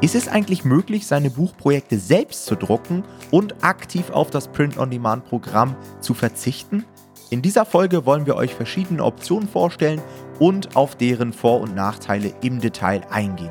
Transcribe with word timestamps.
Ist 0.00 0.14
es 0.14 0.28
eigentlich 0.28 0.64
möglich, 0.64 1.08
seine 1.08 1.28
Buchprojekte 1.28 1.98
selbst 1.98 2.46
zu 2.46 2.54
drucken 2.54 3.02
und 3.32 3.64
aktiv 3.64 4.10
auf 4.10 4.30
das 4.30 4.46
Print-on-Demand-Programm 4.46 5.74
zu 6.00 6.14
verzichten? 6.14 6.84
In 7.30 7.42
dieser 7.42 7.64
Folge 7.64 8.06
wollen 8.06 8.24
wir 8.24 8.36
euch 8.36 8.54
verschiedene 8.54 9.02
Optionen 9.02 9.48
vorstellen 9.48 10.00
und 10.38 10.76
auf 10.76 10.94
deren 10.94 11.32
Vor- 11.32 11.60
und 11.60 11.74
Nachteile 11.74 12.32
im 12.42 12.60
Detail 12.60 13.02
eingehen. 13.10 13.50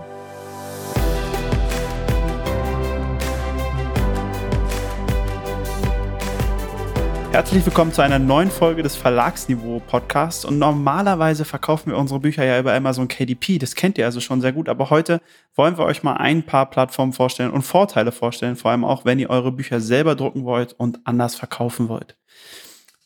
Herzlich 7.31 7.65
willkommen 7.65 7.91
zu 7.91 8.01
einer 8.01 8.19
neuen 8.19 8.49
Folge 8.49 8.83
des 8.83 8.95
Verlagsniveau 8.95 9.81
Podcasts. 9.85 10.45
Und 10.45 10.59
normalerweise 10.59 11.45
verkaufen 11.45 11.91
wir 11.91 11.97
unsere 11.97 12.19
Bücher 12.21 12.45
ja 12.45 12.57
über 12.57 12.73
Amazon 12.73 13.07
KDP. 13.07 13.59
Das 13.59 13.75
kennt 13.75 13.97
ihr 13.97 14.05
also 14.05 14.21
schon 14.21 14.41
sehr 14.41 14.53
gut. 14.53 14.69
Aber 14.69 14.89
heute 14.89 15.21
wollen 15.53 15.77
wir 15.77 15.85
euch 15.85 16.03
mal 16.03 16.13
ein 16.13 16.43
paar 16.43 16.69
Plattformen 16.69 17.13
vorstellen 17.13 17.51
und 17.51 17.63
Vorteile 17.63 18.11
vorstellen. 18.11 18.55
Vor 18.55 18.71
allem 18.71 18.85
auch, 18.85 19.05
wenn 19.05 19.19
ihr 19.19 19.29
eure 19.29 19.51
Bücher 19.51 19.81
selber 19.81 20.15
drucken 20.15 20.45
wollt 20.45 20.73
und 20.73 21.01
anders 21.05 21.35
verkaufen 21.35 21.89
wollt. 21.89 22.15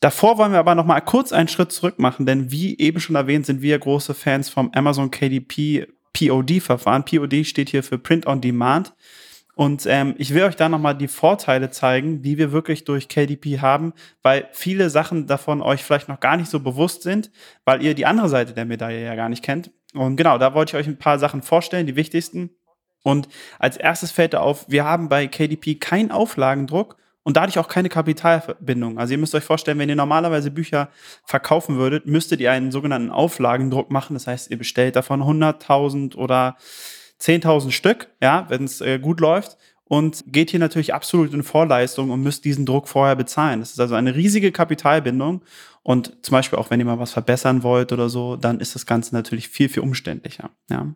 Davor 0.01 0.37
wollen 0.37 0.51
wir 0.51 0.59
aber 0.59 0.75
noch 0.75 0.85
mal 0.85 1.01
kurz 1.01 1.33
einen 1.33 1.47
Schritt 1.47 1.71
zurück 1.71 1.99
machen, 1.99 2.25
denn 2.25 2.51
wie 2.51 2.77
eben 2.79 2.99
schon 2.99 3.15
erwähnt, 3.15 3.45
sind 3.45 3.61
wir 3.61 3.77
große 3.77 4.13
Fans 4.13 4.49
vom 4.49 4.71
Amazon 4.73 5.11
KDP 5.11 5.87
POD-Verfahren. 6.13 7.05
POD 7.05 7.45
steht 7.45 7.69
hier 7.69 7.83
für 7.83 7.97
Print 7.97 8.25
on 8.27 8.41
Demand. 8.41 8.93
Und 9.61 9.85
ähm, 9.85 10.15
ich 10.17 10.33
will 10.33 10.41
euch 10.41 10.55
da 10.55 10.69
nochmal 10.69 10.97
die 10.97 11.07
Vorteile 11.07 11.69
zeigen, 11.69 12.23
die 12.23 12.39
wir 12.39 12.51
wirklich 12.51 12.83
durch 12.83 13.09
KDP 13.09 13.59
haben, 13.59 13.93
weil 14.23 14.47
viele 14.53 14.89
Sachen 14.89 15.27
davon 15.27 15.61
euch 15.61 15.83
vielleicht 15.83 16.09
noch 16.09 16.19
gar 16.19 16.35
nicht 16.35 16.49
so 16.49 16.61
bewusst 16.61 17.03
sind, 17.03 17.29
weil 17.63 17.83
ihr 17.83 17.93
die 17.93 18.07
andere 18.07 18.27
Seite 18.27 18.53
der 18.53 18.65
Medaille 18.65 19.05
ja 19.05 19.13
gar 19.13 19.29
nicht 19.29 19.43
kennt. 19.43 19.69
Und 19.93 20.15
genau, 20.15 20.39
da 20.39 20.55
wollte 20.55 20.71
ich 20.71 20.81
euch 20.81 20.87
ein 20.87 20.97
paar 20.97 21.19
Sachen 21.19 21.43
vorstellen, 21.43 21.85
die 21.85 21.95
wichtigsten. 21.95 22.49
Und 23.03 23.27
als 23.59 23.77
erstes 23.77 24.09
fällt 24.09 24.33
da 24.33 24.39
auf, 24.39 24.65
wir 24.67 24.83
haben 24.83 25.09
bei 25.09 25.27
KDP 25.27 25.75
keinen 25.75 26.09
Auflagendruck 26.09 26.97
und 27.21 27.37
dadurch 27.37 27.59
auch 27.59 27.67
keine 27.67 27.89
Kapitalbindung. 27.89 28.97
Also 28.97 29.11
ihr 29.11 29.19
müsst 29.19 29.35
euch 29.35 29.43
vorstellen, 29.43 29.77
wenn 29.77 29.89
ihr 29.89 29.95
normalerweise 29.95 30.49
Bücher 30.49 30.89
verkaufen 31.23 31.77
würdet, 31.77 32.07
müsstet 32.07 32.39
ihr 32.39 32.51
einen 32.51 32.71
sogenannten 32.71 33.11
Auflagendruck 33.11 33.91
machen. 33.91 34.15
Das 34.15 34.25
heißt, 34.25 34.49
ihr 34.49 34.57
bestellt 34.57 34.95
davon 34.95 35.21
100.000 35.21 36.15
oder 36.15 36.57
10.000 37.21 37.71
Stück, 37.71 38.09
ja, 38.21 38.45
wenn 38.49 38.63
es 38.63 38.81
äh, 38.81 38.99
gut 38.99 39.19
läuft 39.19 39.57
und 39.85 40.23
geht 40.27 40.49
hier 40.51 40.59
natürlich 40.59 40.93
absolut 40.93 41.33
in 41.33 41.43
Vorleistung 41.43 42.09
und 42.09 42.21
müsst 42.21 42.45
diesen 42.45 42.65
Druck 42.65 42.87
vorher 42.87 43.15
bezahlen. 43.15 43.59
Das 43.59 43.71
ist 43.71 43.79
also 43.79 43.95
eine 43.95 44.15
riesige 44.15 44.51
Kapitalbindung 44.51 45.43
und 45.83 46.17
zum 46.25 46.31
Beispiel 46.31 46.57
auch 46.57 46.69
wenn 46.69 46.79
ihr 46.79 46.85
mal 46.85 46.99
was 46.99 47.11
verbessern 47.11 47.63
wollt 47.63 47.91
oder 47.91 48.09
so, 48.09 48.35
dann 48.35 48.59
ist 48.59 48.73
das 48.73 48.85
Ganze 48.85 49.13
natürlich 49.13 49.49
viel, 49.49 49.69
viel 49.69 49.83
umständlicher, 49.83 50.49
ja. 50.69 50.93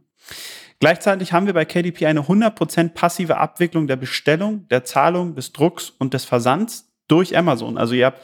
Gleichzeitig 0.79 1.31
haben 1.31 1.45
wir 1.45 1.53
bei 1.53 1.63
KDP 1.63 2.05
eine 2.05 2.21
100% 2.21 2.89
passive 2.89 3.37
Abwicklung 3.37 3.87
der 3.87 3.95
Bestellung, 3.95 4.67
der 4.67 4.83
Zahlung, 4.83 5.35
des 5.35 5.53
Drucks 5.53 5.89
und 5.89 6.13
des 6.13 6.25
Versands 6.25 6.91
durch 7.07 7.37
Amazon. 7.37 7.77
Also 7.77 7.93
ihr 7.93 8.07
habt 8.07 8.21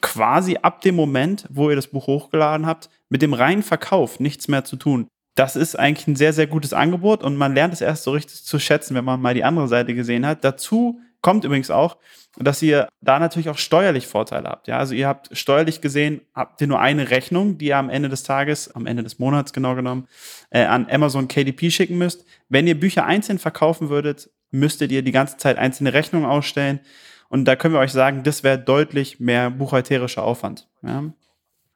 quasi 0.00 0.58
ab 0.60 0.80
dem 0.80 0.96
Moment, 0.96 1.46
wo 1.50 1.70
ihr 1.70 1.76
das 1.76 1.86
Buch 1.86 2.08
hochgeladen 2.08 2.66
habt, 2.66 2.90
mit 3.10 3.22
dem 3.22 3.32
reinen 3.32 3.62
Verkauf 3.62 4.18
nichts 4.18 4.48
mehr 4.48 4.64
zu 4.64 4.74
tun 4.74 5.06
das 5.34 5.56
ist 5.56 5.76
eigentlich 5.78 6.06
ein 6.06 6.16
sehr, 6.16 6.32
sehr 6.32 6.46
gutes 6.46 6.72
Angebot 6.72 7.22
und 7.22 7.36
man 7.36 7.54
lernt 7.54 7.74
es 7.74 7.80
erst 7.80 8.04
so 8.04 8.12
richtig 8.12 8.44
zu 8.44 8.58
schätzen, 8.58 8.94
wenn 8.94 9.04
man 9.04 9.20
mal 9.20 9.34
die 9.34 9.44
andere 9.44 9.68
Seite 9.68 9.94
gesehen 9.94 10.26
hat. 10.26 10.44
Dazu 10.44 11.00
kommt 11.20 11.44
übrigens 11.44 11.70
auch, 11.70 11.96
dass 12.36 12.62
ihr 12.62 12.88
da 13.00 13.18
natürlich 13.18 13.48
auch 13.48 13.58
steuerlich 13.58 14.06
Vorteile 14.06 14.48
habt. 14.48 14.68
Ja, 14.68 14.78
also 14.78 14.94
ihr 14.94 15.08
habt 15.08 15.36
steuerlich 15.36 15.80
gesehen, 15.80 16.20
habt 16.34 16.60
ihr 16.60 16.66
nur 16.66 16.80
eine 16.80 17.10
Rechnung, 17.10 17.58
die 17.58 17.66
ihr 17.66 17.78
am 17.78 17.90
Ende 17.90 18.08
des 18.08 18.22
Tages, 18.22 18.74
am 18.74 18.86
Ende 18.86 19.02
des 19.02 19.18
Monats 19.18 19.52
genau 19.52 19.74
genommen, 19.74 20.06
äh, 20.50 20.64
an 20.64 20.86
Amazon 20.90 21.28
KDP 21.28 21.70
schicken 21.70 21.98
müsst. 21.98 22.24
Wenn 22.48 22.66
ihr 22.66 22.78
Bücher 22.78 23.06
einzeln 23.06 23.38
verkaufen 23.38 23.88
würdet, 23.88 24.30
müsstet 24.50 24.92
ihr 24.92 25.02
die 25.02 25.12
ganze 25.12 25.36
Zeit 25.36 25.58
einzelne 25.58 25.92
Rechnungen 25.92 26.28
ausstellen. 26.28 26.80
Und 27.28 27.46
da 27.46 27.56
können 27.56 27.74
wir 27.74 27.80
euch 27.80 27.92
sagen, 27.92 28.22
das 28.22 28.44
wäre 28.44 28.58
deutlich 28.58 29.18
mehr 29.18 29.50
buchhalterischer 29.50 30.22
Aufwand. 30.22 30.68
Ja? 30.82 31.04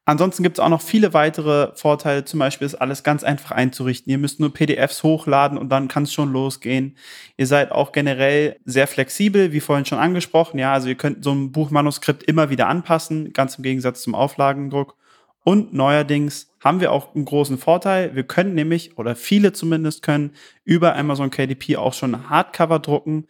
Ansonsten 0.09 0.43
gibt 0.43 0.57
es 0.57 0.65
auch 0.65 0.71
noch 0.71 0.81
viele 0.81 1.13
weitere 1.13 1.71
Vorteile. 1.75 2.25
Zum 2.25 2.41
Beispiel 2.41 2.65
ist 2.65 2.77
alles 2.77 3.03
ganz 3.03 3.25
einfach 3.25 3.51
einzurichten. 3.51 4.11
Ihr 4.11 4.17
müsst 4.17 4.41
nur 4.41 4.55
PDFs 4.55 5.03
hochladen 5.03 5.59
und 5.59 5.69
dann 5.69 5.87
kann 5.87 6.05
es 6.05 6.15
schon 6.15 6.33
losgehen. 6.33 6.97
Ihr 7.37 7.47
seid 7.47 7.73
auch 7.73 7.93
generell 7.93 8.57
sehr 8.65 8.87
flexibel, 8.87 9.53
wie 9.53 9.61
vorhin 9.61 9.85
schon 9.85 9.99
angesprochen. 9.99 10.59
Ja, 10.59 10.73
also 10.73 10.89
ihr 10.89 10.95
könnt 10.95 11.23
so 11.23 11.33
ein 11.33 11.53
Buchmanuskript 11.53 12.23
immer 12.23 12.49
wieder 12.49 12.69
anpassen, 12.69 13.35
ganz 13.35 13.57
im 13.57 13.63
Gegensatz 13.65 14.01
zum 14.01 14.15
Auflagendruck. 14.15 14.97
Und 15.45 15.75
neuerdings 15.75 16.55
haben 16.65 16.81
wir 16.81 16.91
auch 16.91 17.15
einen 17.15 17.27
großen 17.27 17.59
Vorteil. 17.59 18.15
Wir 18.15 18.23
können 18.23 18.55
nämlich, 18.55 18.97
oder 18.97 19.15
viele 19.15 19.53
zumindest 19.53 20.03
können, 20.03 20.31
über 20.65 20.97
Amazon 20.97 21.29
KDP 21.29 21.77
auch 21.77 21.93
schon 21.93 22.31
Hardcover 22.31 22.79
drucken. 22.79 23.27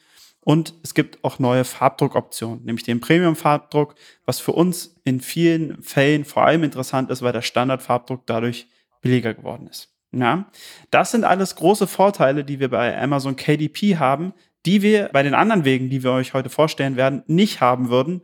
Und 0.49 0.73
es 0.83 0.95
gibt 0.95 1.23
auch 1.25 1.39
neue 1.39 1.63
Farbdruckoptionen, 1.63 2.65
nämlich 2.65 2.83
den 2.83 3.01
Premium-Farbdruck, 3.01 3.95
was 4.25 4.41
für 4.41 4.53
uns 4.53 4.99
in 5.05 5.21
vielen 5.21 5.83
Fällen 5.83 6.25
vor 6.25 6.47
allem 6.47 6.63
interessant 6.63 7.11
ist, 7.11 7.21
weil 7.21 7.35
der 7.35 7.43
Standardfarbdruck 7.43 8.23
dadurch 8.25 8.67
billiger 9.03 9.35
geworden 9.35 9.67
ist. 9.67 9.93
Ja, 10.11 10.47
das 10.91 11.11
sind 11.11 11.25
alles 11.25 11.55
große 11.57 11.87
Vorteile, 11.87 12.45
die 12.45 12.61
wir 12.61 12.71
bei 12.71 12.99
Amazon 12.99 13.37
KDP 13.37 13.99
haben, 13.99 14.33
die 14.65 14.81
wir 14.81 15.11
bei 15.13 15.23
den 15.23 15.35
anderen 15.35 15.67
Wegen, 15.67 15.91
die 15.91 16.03
wir 16.03 16.13
euch 16.13 16.33
heute 16.33 16.49
vorstellen 16.49 16.97
werden, 16.97 17.23
nicht 17.27 17.61
haben 17.61 17.91
würden. 17.91 18.23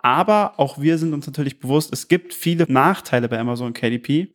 Aber 0.00 0.54
auch 0.56 0.80
wir 0.80 0.96
sind 0.96 1.12
uns 1.12 1.26
natürlich 1.26 1.60
bewusst, 1.60 1.92
es 1.92 2.08
gibt 2.08 2.32
viele 2.32 2.64
Nachteile 2.72 3.28
bei 3.28 3.38
Amazon 3.38 3.74
KDP, 3.74 4.34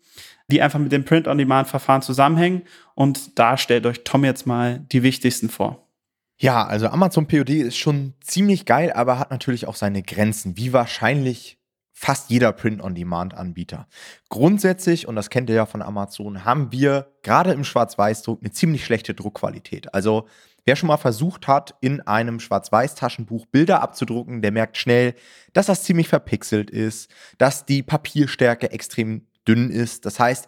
die 0.52 0.62
einfach 0.62 0.78
mit 0.78 0.92
dem 0.92 1.06
Print-on-Demand-Verfahren 1.06 2.04
zusammenhängen. 2.04 2.62
Und 2.94 3.40
da 3.40 3.58
stellt 3.58 3.88
euch 3.88 4.04
Tom 4.04 4.26
jetzt 4.26 4.46
mal 4.46 4.86
die 4.92 5.02
wichtigsten 5.02 5.50
vor. 5.50 5.88
Ja, 6.42 6.66
also 6.66 6.88
Amazon 6.88 7.28
POD 7.28 7.52
ist 7.52 7.78
schon 7.78 8.16
ziemlich 8.20 8.66
geil, 8.66 8.92
aber 8.92 9.20
hat 9.20 9.30
natürlich 9.30 9.68
auch 9.68 9.76
seine 9.76 10.02
Grenzen, 10.02 10.58
wie 10.58 10.74
wahrscheinlich 10.74 11.60
fast 11.94 12.32
jeder 12.32 12.52
Print-on-Demand-Anbieter. 12.52 13.88
Grundsätzlich, 14.30 15.08
und 15.08 15.16
das 15.16 15.30
kennt 15.30 15.52
ihr 15.52 15.56
ja 15.56 15.68
von 15.68 15.84
Amazon, 15.84 16.44
haben 16.44 16.72
wir 16.72 17.12
gerade 17.22 17.52
im 17.52 17.64
Schwarz-Weiß-Druck 17.64 18.40
eine 18.42 18.50
ziemlich 18.50 18.84
schlechte 18.84 19.14
Druckqualität. 19.14 19.94
Also 19.94 20.28
wer 20.66 20.76
schon 20.76 20.88
mal 20.88 20.98
versucht 20.98 21.48
hat, 21.48 21.76
in 21.80 22.02
einem 22.02 22.40
Schwarz-Weiß-Taschenbuch 22.40 23.46
Bilder 23.46 23.84
abzudrucken, 23.84 24.42
der 24.42 24.52
merkt 24.52 24.78
schnell, 24.78 25.14
dass 25.54 25.68
das 25.68 25.84
ziemlich 25.84 26.08
verpixelt 26.08 26.72
ist, 26.72 27.12
dass 27.38 27.68
die 27.68 27.84
Papierstärke 27.84 28.72
extrem 28.72 29.28
dünn 29.48 29.70
ist. 29.70 30.08
Das 30.08 30.20
heißt, 30.20 30.48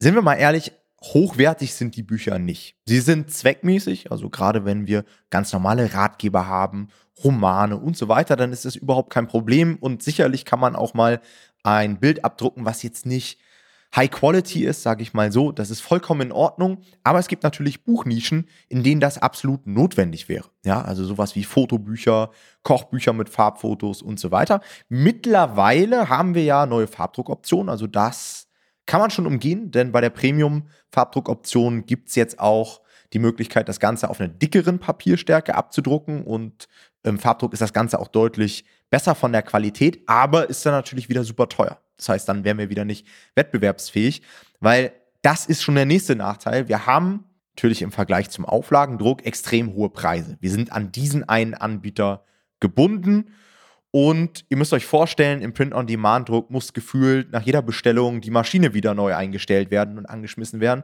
sind 0.00 0.16
wir 0.16 0.22
mal 0.22 0.34
ehrlich, 0.34 0.72
hochwertig 1.12 1.74
sind 1.74 1.96
die 1.96 2.02
Bücher 2.02 2.38
nicht. 2.38 2.76
Sie 2.86 3.00
sind 3.00 3.30
zweckmäßig, 3.30 4.10
also 4.10 4.30
gerade 4.30 4.64
wenn 4.64 4.86
wir 4.86 5.04
ganz 5.30 5.52
normale 5.52 5.92
Ratgeber 5.92 6.46
haben, 6.46 6.88
Romane 7.22 7.76
und 7.76 7.96
so 7.96 8.08
weiter, 8.08 8.36
dann 8.36 8.52
ist 8.52 8.64
das 8.64 8.76
überhaupt 8.76 9.10
kein 9.10 9.28
Problem 9.28 9.76
und 9.76 10.02
sicherlich 10.02 10.44
kann 10.44 10.60
man 10.60 10.74
auch 10.74 10.94
mal 10.94 11.20
ein 11.62 12.00
Bild 12.00 12.24
abdrucken, 12.24 12.64
was 12.64 12.82
jetzt 12.82 13.06
nicht 13.06 13.38
High 13.94 14.10
Quality 14.10 14.64
ist, 14.64 14.82
sage 14.82 15.02
ich 15.02 15.14
mal 15.14 15.30
so, 15.30 15.52
das 15.52 15.70
ist 15.70 15.80
vollkommen 15.80 16.22
in 16.22 16.32
Ordnung, 16.32 16.78
aber 17.04 17.20
es 17.20 17.28
gibt 17.28 17.44
natürlich 17.44 17.84
Buchnischen, 17.84 18.48
in 18.68 18.82
denen 18.82 19.00
das 19.00 19.18
absolut 19.18 19.68
notwendig 19.68 20.28
wäre. 20.28 20.48
Ja, 20.64 20.82
also 20.82 21.04
sowas 21.04 21.36
wie 21.36 21.44
Fotobücher, 21.44 22.30
Kochbücher 22.64 23.12
mit 23.12 23.28
Farbfotos 23.28 24.02
und 24.02 24.18
so 24.18 24.32
weiter. 24.32 24.62
Mittlerweile 24.88 26.08
haben 26.08 26.34
wir 26.34 26.42
ja 26.42 26.66
neue 26.66 26.88
Farbdruckoptionen, 26.88 27.68
also 27.68 27.86
das 27.86 28.48
kann 28.86 29.00
man 29.00 29.10
schon 29.10 29.26
umgehen, 29.26 29.70
denn 29.70 29.92
bei 29.92 30.00
der 30.00 30.10
Premium-Farbdruckoption 30.10 31.86
gibt 31.86 32.08
es 32.08 32.14
jetzt 32.14 32.38
auch 32.38 32.80
die 33.12 33.18
Möglichkeit, 33.18 33.68
das 33.68 33.80
Ganze 33.80 34.10
auf 34.10 34.20
einer 34.20 34.28
dickeren 34.28 34.78
Papierstärke 34.78 35.54
abzudrucken 35.54 36.24
und 36.24 36.68
im 37.02 37.18
Farbdruck 37.18 37.52
ist 37.52 37.62
das 37.62 37.72
Ganze 37.72 37.98
auch 37.98 38.08
deutlich 38.08 38.64
besser 38.90 39.14
von 39.14 39.32
der 39.32 39.42
Qualität, 39.42 40.02
aber 40.06 40.48
ist 40.48 40.64
dann 40.66 40.72
natürlich 40.72 41.08
wieder 41.08 41.24
super 41.24 41.48
teuer. 41.48 41.78
Das 41.96 42.08
heißt, 42.08 42.28
dann 42.28 42.44
wären 42.44 42.58
wir 42.58 42.70
wieder 42.70 42.84
nicht 42.84 43.06
wettbewerbsfähig, 43.34 44.22
weil 44.60 44.92
das 45.22 45.46
ist 45.46 45.62
schon 45.62 45.74
der 45.74 45.86
nächste 45.86 46.16
Nachteil. 46.16 46.68
Wir 46.68 46.86
haben 46.86 47.24
natürlich 47.56 47.82
im 47.82 47.92
Vergleich 47.92 48.30
zum 48.30 48.44
Auflagendruck 48.44 49.24
extrem 49.24 49.74
hohe 49.74 49.90
Preise. 49.90 50.36
Wir 50.40 50.50
sind 50.50 50.72
an 50.72 50.92
diesen 50.92 51.28
einen 51.28 51.54
Anbieter 51.54 52.24
gebunden 52.60 53.28
und 53.94 54.44
ihr 54.48 54.56
müsst 54.56 54.72
euch 54.72 54.86
vorstellen, 54.86 55.40
im 55.40 55.52
Print-on-Demand-Druck 55.52 56.50
muss 56.50 56.72
gefühlt 56.72 57.30
nach 57.30 57.42
jeder 57.42 57.62
Bestellung 57.62 58.20
die 58.20 58.32
Maschine 58.32 58.74
wieder 58.74 58.92
neu 58.92 59.14
eingestellt 59.14 59.70
werden 59.70 59.98
und 59.98 60.06
angeschmissen 60.06 60.58
werden. 60.58 60.82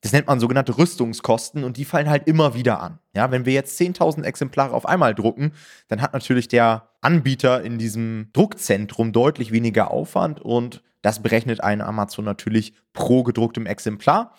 Das 0.00 0.12
nennt 0.12 0.26
man 0.26 0.40
sogenannte 0.40 0.78
Rüstungskosten 0.78 1.64
und 1.64 1.76
die 1.76 1.84
fallen 1.84 2.08
halt 2.08 2.26
immer 2.26 2.54
wieder 2.54 2.80
an. 2.80 2.98
Ja, 3.14 3.30
wenn 3.30 3.44
wir 3.44 3.52
jetzt 3.52 3.78
10.000 3.78 4.22
Exemplare 4.22 4.72
auf 4.72 4.88
einmal 4.88 5.14
drucken, 5.14 5.52
dann 5.88 6.00
hat 6.00 6.14
natürlich 6.14 6.48
der 6.48 6.88
Anbieter 7.02 7.60
in 7.60 7.76
diesem 7.76 8.30
Druckzentrum 8.32 9.12
deutlich 9.12 9.52
weniger 9.52 9.90
Aufwand 9.90 10.40
und 10.40 10.82
das 11.02 11.20
berechnet 11.20 11.62
ein 11.62 11.82
Amazon 11.82 12.24
natürlich 12.24 12.72
pro 12.94 13.22
gedrucktem 13.22 13.66
Exemplar. 13.66 14.34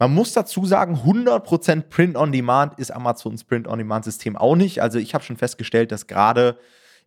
Man 0.00 0.12
muss 0.12 0.32
dazu 0.32 0.66
sagen, 0.66 0.96
100% 1.06 1.82
Print-on-Demand 1.82 2.80
ist 2.80 2.90
Amazons 2.90 3.44
Print-on-Demand-System 3.44 4.36
auch 4.36 4.56
nicht. 4.56 4.82
Also 4.82 4.98
ich 4.98 5.14
habe 5.14 5.22
schon 5.22 5.36
festgestellt, 5.36 5.92
dass 5.92 6.08
gerade 6.08 6.58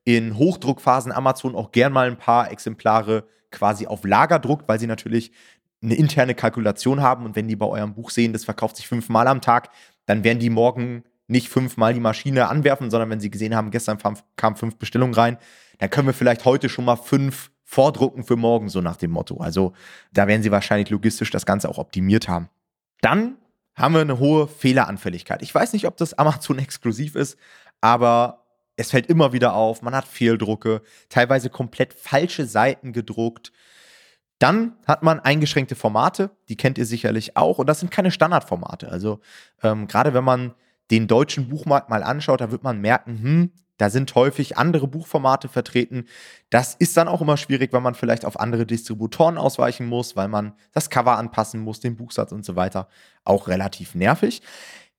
in 0.07 0.37
Hochdruckphasen 0.37 1.11
Amazon 1.11 1.53
auch 1.53 1.73
gern 1.73 1.91
mal 1.91 2.07
ein 2.07 2.15
paar 2.15 2.49
Exemplare 2.49 3.25
quasi 3.51 3.87
auf 3.87 4.05
Lager 4.05 4.39
druckt, 4.39 4.65
weil 4.69 4.79
sie 4.79 4.87
natürlich 4.87 5.33
eine 5.81 5.95
interne 5.95 6.33
Kalkulation 6.33 7.01
haben 7.01 7.25
und 7.25 7.35
wenn 7.35 7.49
die 7.49 7.57
bei 7.57 7.65
eurem 7.65 7.93
Buch 7.93 8.09
sehen, 8.09 8.31
das 8.31 8.45
verkauft 8.45 8.77
sich 8.77 8.87
fünfmal 8.87 9.27
am 9.27 9.41
Tag, 9.41 9.69
dann 10.05 10.23
werden 10.23 10.39
die 10.39 10.49
morgen 10.49 11.03
nicht 11.27 11.49
fünfmal 11.49 11.93
die 11.93 11.99
Maschine 11.99 12.47
anwerfen, 12.47 12.89
sondern 12.89 13.09
wenn 13.09 13.19
sie 13.19 13.29
gesehen 13.29 13.53
haben, 13.53 13.69
gestern 13.69 13.97
kamen 14.37 14.55
fünf 14.55 14.77
Bestellungen 14.77 15.13
rein, 15.13 15.37
dann 15.79 15.89
können 15.89 16.07
wir 16.07 16.13
vielleicht 16.13 16.45
heute 16.45 16.69
schon 16.69 16.85
mal 16.85 16.95
fünf 16.95 17.51
vordrucken 17.65 18.23
für 18.23 18.37
morgen, 18.37 18.69
so 18.69 18.79
nach 18.79 18.95
dem 18.95 19.11
Motto. 19.11 19.41
Also 19.41 19.73
da 20.13 20.25
werden 20.27 20.41
sie 20.41 20.51
wahrscheinlich 20.51 20.89
logistisch 20.89 21.31
das 21.31 21.45
Ganze 21.45 21.67
auch 21.67 21.79
optimiert 21.79 22.29
haben. 22.29 22.47
Dann 23.01 23.35
haben 23.75 23.93
wir 23.93 23.99
eine 23.99 24.19
hohe 24.19 24.47
Fehleranfälligkeit. 24.47 25.41
Ich 25.41 25.53
weiß 25.53 25.73
nicht, 25.73 25.85
ob 25.85 25.97
das 25.97 26.13
Amazon 26.13 26.59
exklusiv 26.59 27.15
ist, 27.15 27.37
aber 27.81 28.46
es 28.77 28.91
fällt 28.91 29.07
immer 29.07 29.33
wieder 29.33 29.55
auf, 29.55 29.81
man 29.81 29.95
hat 29.95 30.07
Fehldrucke, 30.07 30.81
teilweise 31.09 31.49
komplett 31.49 31.93
falsche 31.93 32.45
Seiten 32.45 32.93
gedruckt. 32.93 33.51
Dann 34.39 34.77
hat 34.85 35.01
man 35.01 35.19
eingeschränkte 35.19 35.75
Formate, 35.75 36.29
die 36.47 36.57
kennt 36.57 36.77
ihr 36.77 36.85
sicherlich 36.85 37.35
auch, 37.35 37.57
und 37.57 37.67
das 37.67 37.79
sind 37.79 37.91
keine 37.91 38.11
Standardformate. 38.11 38.89
Also 38.89 39.19
ähm, 39.63 39.87
gerade 39.87 40.13
wenn 40.13 40.23
man 40.23 40.53
den 40.91 41.07
deutschen 41.07 41.49
Buchmarkt 41.49 41.89
mal 41.89 42.03
anschaut, 42.03 42.39
da 42.39 42.51
wird 42.51 42.63
man 42.63 42.79
merken, 42.79 43.19
hm, 43.21 43.51
da 43.77 43.89
sind 43.89 44.13
häufig 44.15 44.57
andere 44.57 44.87
Buchformate 44.87 45.49
vertreten. 45.49 46.05
Das 46.49 46.73
ist 46.75 46.97
dann 46.97 47.07
auch 47.07 47.21
immer 47.21 47.37
schwierig, 47.37 47.73
weil 47.73 47.81
man 47.81 47.95
vielleicht 47.95 48.25
auf 48.25 48.39
andere 48.39 48.65
Distributoren 48.65 49.37
ausweichen 49.37 49.87
muss, 49.87 50.15
weil 50.15 50.27
man 50.27 50.53
das 50.71 50.89
Cover 50.89 51.17
anpassen 51.17 51.61
muss, 51.61 51.79
den 51.79 51.95
Buchsatz 51.95 52.31
und 52.31 52.43
so 52.43 52.55
weiter. 52.55 52.87
Auch 53.23 53.47
relativ 53.47 53.93
nervig. 53.93 54.41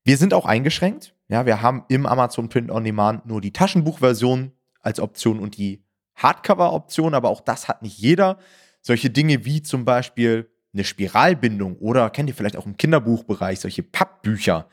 Wir 0.08 0.16
sind 0.16 0.32
auch 0.32 0.46
eingeschränkt. 0.46 1.12
Ja, 1.28 1.44
wir 1.44 1.60
haben 1.60 1.84
im 1.88 2.06
Amazon 2.06 2.48
Print 2.48 2.70
on 2.70 2.82
Demand 2.82 3.26
nur 3.26 3.42
die 3.42 3.52
Taschenbuchversion 3.52 4.52
als 4.80 5.00
Option 5.00 5.38
und 5.38 5.58
die 5.58 5.84
Hardcover-Option, 6.16 7.12
aber 7.12 7.28
auch 7.28 7.42
das 7.42 7.68
hat 7.68 7.82
nicht 7.82 7.98
jeder. 7.98 8.38
Solche 8.80 9.10
Dinge 9.10 9.44
wie 9.44 9.62
zum 9.62 9.84
Beispiel 9.84 10.48
eine 10.72 10.84
Spiralbindung 10.84 11.76
oder 11.76 12.08
kennt 12.08 12.30
ihr 12.30 12.34
vielleicht 12.34 12.56
auch 12.56 12.64
im 12.64 12.78
Kinderbuchbereich 12.78 13.60
solche 13.60 13.82
Pappbücher. 13.82 14.70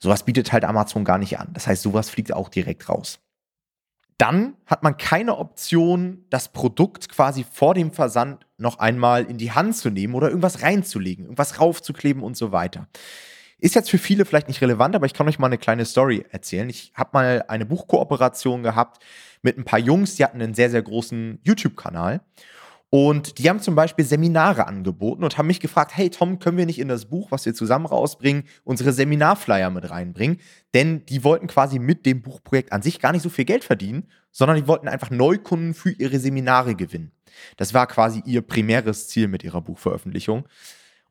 Sowas 0.00 0.24
bietet 0.24 0.52
halt 0.52 0.64
Amazon 0.64 1.04
gar 1.04 1.18
nicht 1.18 1.38
an. 1.38 1.50
Das 1.52 1.68
heißt, 1.68 1.80
sowas 1.80 2.10
fliegt 2.10 2.32
auch 2.32 2.48
direkt 2.48 2.88
raus. 2.88 3.20
Dann 4.18 4.54
hat 4.66 4.82
man 4.82 4.96
keine 4.96 5.38
Option, 5.38 6.24
das 6.28 6.48
Produkt 6.48 7.08
quasi 7.08 7.44
vor 7.48 7.74
dem 7.74 7.92
Versand 7.92 8.44
noch 8.58 8.80
einmal 8.80 9.26
in 9.26 9.38
die 9.38 9.52
Hand 9.52 9.76
zu 9.76 9.90
nehmen 9.90 10.14
oder 10.14 10.26
irgendwas 10.26 10.62
reinzulegen, 10.62 11.26
irgendwas 11.26 11.60
raufzukleben 11.60 12.24
und 12.24 12.36
so 12.36 12.50
weiter. 12.50 12.88
Ist 13.62 13.76
jetzt 13.76 13.90
für 13.90 13.98
viele 13.98 14.24
vielleicht 14.24 14.48
nicht 14.48 14.60
relevant, 14.60 14.96
aber 14.96 15.06
ich 15.06 15.14
kann 15.14 15.28
euch 15.28 15.38
mal 15.38 15.46
eine 15.46 15.56
kleine 15.56 15.84
Story 15.84 16.26
erzählen. 16.30 16.68
Ich 16.68 16.90
habe 16.96 17.10
mal 17.12 17.44
eine 17.46 17.64
Buchkooperation 17.64 18.64
gehabt 18.64 19.00
mit 19.40 19.56
ein 19.56 19.64
paar 19.64 19.78
Jungs, 19.78 20.16
die 20.16 20.24
hatten 20.24 20.42
einen 20.42 20.54
sehr, 20.54 20.68
sehr 20.68 20.82
großen 20.82 21.38
YouTube-Kanal. 21.44 22.22
Und 22.90 23.38
die 23.38 23.48
haben 23.48 23.60
zum 23.60 23.76
Beispiel 23.76 24.04
Seminare 24.04 24.66
angeboten 24.66 25.22
und 25.22 25.38
haben 25.38 25.46
mich 25.46 25.60
gefragt, 25.60 25.92
hey 25.94 26.10
Tom, 26.10 26.40
können 26.40 26.56
wir 26.56 26.66
nicht 26.66 26.80
in 26.80 26.88
das 26.88 27.04
Buch, 27.04 27.30
was 27.30 27.46
wir 27.46 27.54
zusammen 27.54 27.86
rausbringen, 27.86 28.48
unsere 28.64 28.92
Seminarflyer 28.92 29.70
mit 29.70 29.88
reinbringen? 29.88 30.40
Denn 30.74 31.06
die 31.06 31.22
wollten 31.22 31.46
quasi 31.46 31.78
mit 31.78 32.04
dem 32.04 32.20
Buchprojekt 32.20 32.72
an 32.72 32.82
sich 32.82 32.98
gar 32.98 33.12
nicht 33.12 33.22
so 33.22 33.30
viel 33.30 33.44
Geld 33.44 33.62
verdienen, 33.62 34.08
sondern 34.32 34.56
die 34.56 34.66
wollten 34.66 34.88
einfach 34.88 35.10
Neukunden 35.10 35.72
für 35.72 35.92
ihre 35.92 36.18
Seminare 36.18 36.74
gewinnen. 36.74 37.12
Das 37.56 37.74
war 37.74 37.86
quasi 37.86 38.24
ihr 38.26 38.42
primäres 38.42 39.06
Ziel 39.06 39.28
mit 39.28 39.44
ihrer 39.44 39.60
Buchveröffentlichung. 39.60 40.48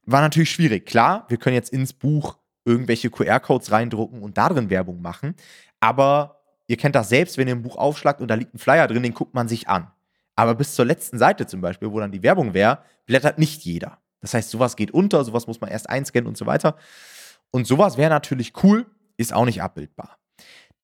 War 0.06 0.19
natürlich 0.19 0.51
schwierig. 0.51 0.86
Klar, 0.86 1.25
wir 1.30 1.38
können 1.38 1.56
jetzt 1.56 1.71
ins 1.71 1.94
Buch 1.94 2.40
irgendwelche 2.65 3.09
QR-Codes 3.09 3.71
reindrucken 3.71 4.21
und 4.21 4.37
darin 4.37 4.69
Werbung 4.69 5.01
machen, 5.01 5.35
aber 5.79 6.41
ihr 6.67 6.77
kennt 6.77 6.95
das 6.95 7.09
selbst, 7.09 7.37
wenn 7.37 7.47
ihr 7.47 7.55
ein 7.55 7.63
Buch 7.63 7.77
aufschlagt 7.77 8.21
und 8.21 8.27
da 8.27 8.35
liegt 8.35 8.53
ein 8.53 8.59
Flyer 8.59 8.87
drin, 8.87 9.03
den 9.03 9.13
guckt 9.13 9.33
man 9.33 9.47
sich 9.47 9.67
an. 9.67 9.91
Aber 10.35 10.55
bis 10.55 10.75
zur 10.75 10.85
letzten 10.85 11.17
Seite 11.17 11.45
zum 11.45 11.61
Beispiel, 11.61 11.91
wo 11.91 11.99
dann 11.99 12.11
die 12.11 12.23
Werbung 12.23 12.53
wäre, 12.53 12.79
blättert 13.05 13.37
nicht 13.37 13.63
jeder. 13.63 13.97
Das 14.21 14.33
heißt, 14.33 14.49
sowas 14.49 14.75
geht 14.75 14.91
unter, 14.91 15.23
sowas 15.23 15.47
muss 15.47 15.59
man 15.59 15.69
erst 15.69 15.89
einscannen 15.89 16.27
und 16.27 16.37
so 16.37 16.45
weiter. 16.45 16.77
Und 17.49 17.67
sowas 17.67 17.97
wäre 17.97 18.09
natürlich 18.09 18.53
cool, 18.63 18.85
ist 19.17 19.33
auch 19.33 19.45
nicht 19.45 19.61
abbildbar. 19.61 20.17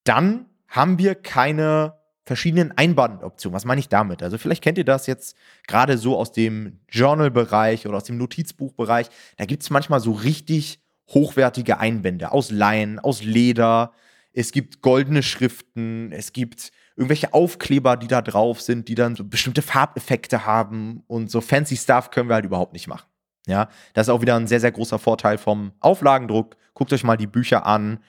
Dann 0.04 0.48
haben 0.68 0.98
wir 0.98 1.16
keine 1.16 1.94
verschiedenen 2.26 2.78
Einbandoptionen. 2.78 3.56
Was 3.56 3.64
meine 3.64 3.80
ich 3.80 3.88
damit? 3.88 4.22
Also 4.22 4.38
vielleicht 4.38 4.62
kennt 4.62 4.78
ihr 4.78 4.84
das 4.84 5.08
jetzt 5.08 5.38
gerade 5.66 5.98
so 5.98 6.18
aus 6.18 6.34
dem 6.34 6.80
Journal-Bereich 6.90 7.88
oder 7.88 7.98
aus 7.98 8.04
dem 8.04 8.18
Notizbuchbereich. 8.18 9.08
Da 9.38 9.46
gibt 9.46 9.64
es 9.64 9.70
manchmal 9.70 10.02
so 10.02 10.12
richtig 10.12 10.82
hochwertige 11.10 11.80
Einbände 11.80 12.32
aus 12.32 12.52
Leinen, 12.52 13.00
aus 13.00 13.24
Leder. 13.24 13.94
Es 14.34 14.52
gibt 14.52 14.82
goldene 14.82 15.24
Schriften, 15.24 16.12
es 16.12 16.34
gibt 16.34 16.72
irgendwelche 16.96 17.34
Aufkleber, 17.34 17.96
die 17.96 18.08
da 18.08 18.22
drauf 18.22 18.62
sind, 18.62 18.88
die 18.88 18.96
dann 18.96 19.16
so 19.16 19.24
bestimmte 19.24 19.62
Farbeffekte 19.62 20.46
haben 20.46 21.04
und 21.08 21.30
so 21.32 21.42
fancy 21.42 21.78
Stuff 21.78 22.12
können 22.12 22.30
wir 22.30 22.36
halt 22.36 22.46
überhaupt 22.46 22.74
nicht 22.74 22.88
machen. 22.88 23.08
Ja, 23.48 23.70
das 23.94 24.08
ist 24.08 24.14
auch 24.14 24.22
wieder 24.22 24.36
ein 24.36 24.48
sehr, 24.48 24.60
sehr 24.60 24.72
großer 24.72 25.00
Vorteil 25.00 25.38
vom 25.38 25.72
Auflagendruck. 25.80 26.58
Guckt 26.74 26.92
euch 26.92 27.04
mal 27.04 27.16
die 27.16 27.28
Bücher 27.28 27.66
an. 27.66 28.00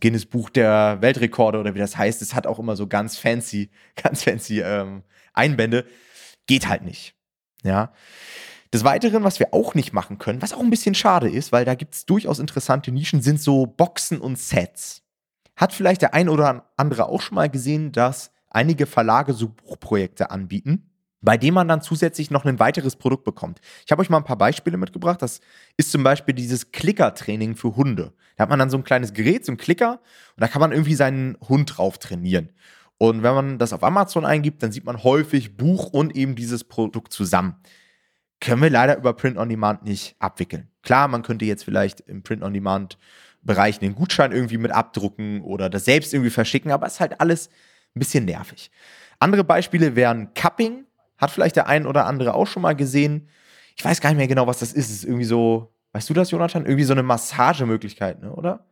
Guinness 0.00 0.26
Buch 0.26 0.50
der 0.50 0.98
Weltrekorde 1.00 1.60
oder 1.60 1.74
wie 1.74 1.78
das 1.78 1.96
heißt. 1.96 2.22
Es 2.22 2.34
hat 2.34 2.46
auch 2.46 2.58
immer 2.58 2.74
so 2.74 2.86
ganz 2.86 3.18
fancy, 3.18 3.70
ganz 4.02 4.24
fancy 4.24 4.60
ähm, 4.60 5.02
Einbände. 5.34 5.84
Geht 6.46 6.68
halt 6.68 6.82
nicht. 6.82 7.14
Ja. 7.62 7.92
Des 8.72 8.84
Weiteren, 8.84 9.22
was 9.22 9.38
wir 9.38 9.52
auch 9.52 9.74
nicht 9.74 9.92
machen 9.92 10.18
können, 10.18 10.40
was 10.40 10.54
auch 10.54 10.60
ein 10.60 10.70
bisschen 10.70 10.94
schade 10.94 11.28
ist, 11.28 11.52
weil 11.52 11.66
da 11.66 11.74
gibt 11.74 11.94
es 11.94 12.06
durchaus 12.06 12.38
interessante 12.38 12.90
Nischen, 12.90 13.20
sind 13.20 13.40
so 13.40 13.66
Boxen 13.66 14.18
und 14.18 14.38
Sets. 14.38 15.02
Hat 15.56 15.74
vielleicht 15.74 16.00
der 16.00 16.14
ein 16.14 16.30
oder 16.30 16.70
andere 16.78 17.08
auch 17.08 17.20
schon 17.20 17.34
mal 17.34 17.50
gesehen, 17.50 17.92
dass 17.92 18.30
einige 18.48 18.86
Verlage 18.86 19.34
so 19.34 19.48
Buchprojekte 19.48 20.30
anbieten, 20.30 20.90
bei 21.20 21.36
denen 21.36 21.54
man 21.54 21.68
dann 21.68 21.82
zusätzlich 21.82 22.30
noch 22.30 22.46
ein 22.46 22.58
weiteres 22.58 22.96
Produkt 22.96 23.24
bekommt. 23.24 23.60
Ich 23.84 23.92
habe 23.92 24.00
euch 24.00 24.08
mal 24.08 24.16
ein 24.16 24.24
paar 24.24 24.38
Beispiele 24.38 24.78
mitgebracht. 24.78 25.20
Das 25.20 25.40
ist 25.76 25.92
zum 25.92 26.02
Beispiel 26.02 26.34
dieses 26.34 26.72
Klicker-Training 26.72 27.56
für 27.56 27.76
Hunde. 27.76 28.14
Da 28.36 28.42
hat 28.42 28.50
man 28.50 28.58
dann 28.58 28.70
so 28.70 28.78
ein 28.78 28.84
kleines 28.84 29.12
Gerät, 29.12 29.44
so 29.44 29.52
ein 29.52 29.58
Klicker, 29.58 30.00
und 30.34 30.40
da 30.40 30.48
kann 30.48 30.60
man 30.60 30.72
irgendwie 30.72 30.94
seinen 30.94 31.36
Hund 31.46 31.76
drauf 31.76 31.98
trainieren. 31.98 32.48
Und 32.96 33.22
wenn 33.22 33.34
man 33.34 33.58
das 33.58 33.74
auf 33.74 33.84
Amazon 33.84 34.24
eingibt, 34.24 34.62
dann 34.62 34.72
sieht 34.72 34.84
man 34.84 35.02
häufig 35.02 35.56
Buch 35.58 35.88
und 35.88 36.16
eben 36.16 36.34
dieses 36.36 36.64
Produkt 36.64 37.12
zusammen. 37.12 37.56
Können 38.42 38.60
wir 38.60 38.70
leider 38.70 38.96
über 38.96 39.12
Print 39.12 39.38
on 39.38 39.48
Demand 39.48 39.84
nicht 39.84 40.16
abwickeln. 40.18 40.68
Klar, 40.82 41.06
man 41.06 41.22
könnte 41.22 41.44
jetzt 41.44 41.64
vielleicht 41.64 42.00
im 42.00 42.24
Print 42.24 42.42
on 42.42 42.52
Demand 42.52 42.98
Bereich 43.40 43.80
einen 43.80 43.94
Gutschein 43.94 44.32
irgendwie 44.32 44.58
mit 44.58 44.72
abdrucken 44.72 45.42
oder 45.42 45.70
das 45.70 45.84
selbst 45.84 46.12
irgendwie 46.12 46.30
verschicken, 46.30 46.72
aber 46.72 46.86
es 46.86 46.94
ist 46.94 47.00
halt 47.00 47.20
alles 47.20 47.48
ein 47.94 48.00
bisschen 48.00 48.24
nervig. 48.24 48.72
Andere 49.20 49.44
Beispiele 49.44 49.94
wären 49.94 50.34
Cupping, 50.34 50.86
hat 51.18 51.30
vielleicht 51.30 51.54
der 51.54 51.68
ein 51.68 51.86
oder 51.86 52.06
andere 52.06 52.34
auch 52.34 52.46
schon 52.46 52.62
mal 52.62 52.74
gesehen. 52.74 53.28
Ich 53.76 53.84
weiß 53.84 54.00
gar 54.00 54.10
nicht 54.10 54.18
mehr 54.18 54.26
genau, 54.26 54.48
was 54.48 54.58
das 54.58 54.72
ist. 54.72 54.90
Es 54.90 54.96
ist 54.96 55.04
irgendwie 55.04 55.24
so, 55.24 55.72
weißt 55.92 56.10
du 56.10 56.14
das, 56.14 56.32
Jonathan? 56.32 56.66
Irgendwie 56.66 56.84
so 56.84 56.94
eine 56.94 57.04
Massagemöglichkeit, 57.04 58.22
ne, 58.22 58.32
oder? 58.32 58.64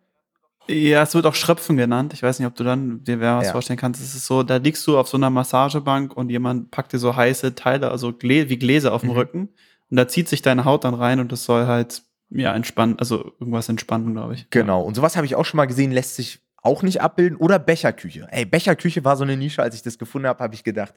Ja, 0.70 1.02
es 1.02 1.14
wird 1.14 1.26
auch 1.26 1.34
Schröpfen 1.34 1.76
genannt. 1.76 2.12
Ich 2.12 2.22
weiß 2.22 2.38
nicht, 2.38 2.46
ob 2.46 2.54
du 2.54 2.64
dann 2.64 3.02
dir 3.02 3.20
wer 3.20 3.38
was 3.38 3.46
ja. 3.46 3.52
vorstellen 3.52 3.78
kannst. 3.78 4.00
Es 4.00 4.14
ist 4.14 4.26
so, 4.26 4.42
da 4.42 4.56
liegst 4.56 4.86
du 4.86 4.98
auf 4.98 5.08
so 5.08 5.16
einer 5.16 5.30
Massagebank 5.30 6.16
und 6.16 6.30
jemand 6.30 6.70
packt 6.70 6.92
dir 6.92 6.98
so 6.98 7.16
heiße 7.16 7.54
Teile, 7.54 7.90
also 7.90 8.14
wie 8.20 8.58
Gläser 8.58 8.92
auf 8.92 9.00
dem 9.00 9.10
mhm. 9.10 9.16
Rücken. 9.16 9.48
Und 9.90 9.96
da 9.96 10.06
zieht 10.06 10.28
sich 10.28 10.42
deine 10.42 10.64
Haut 10.64 10.84
dann 10.84 10.94
rein 10.94 11.18
und 11.18 11.32
das 11.32 11.44
soll 11.44 11.66
halt 11.66 12.02
ja, 12.30 12.54
entspannen, 12.54 12.98
also 12.98 13.32
irgendwas 13.40 13.68
entspannen, 13.68 14.12
glaube 14.12 14.34
ich. 14.34 14.48
Genau. 14.50 14.82
Und 14.82 14.94
sowas 14.94 15.16
habe 15.16 15.26
ich 15.26 15.34
auch 15.34 15.44
schon 15.44 15.56
mal 15.56 15.66
gesehen, 15.66 15.90
lässt 15.90 16.14
sich 16.14 16.40
auch 16.62 16.82
nicht 16.82 17.00
abbilden. 17.00 17.36
Oder 17.36 17.58
Becherküche. 17.58 18.28
Ey, 18.30 18.44
Becherküche 18.44 19.04
war 19.04 19.16
so 19.16 19.24
eine 19.24 19.36
Nische, 19.36 19.62
als 19.62 19.74
ich 19.74 19.82
das 19.82 19.98
gefunden 19.98 20.28
habe, 20.28 20.42
habe 20.42 20.54
ich 20.54 20.62
gedacht, 20.62 20.94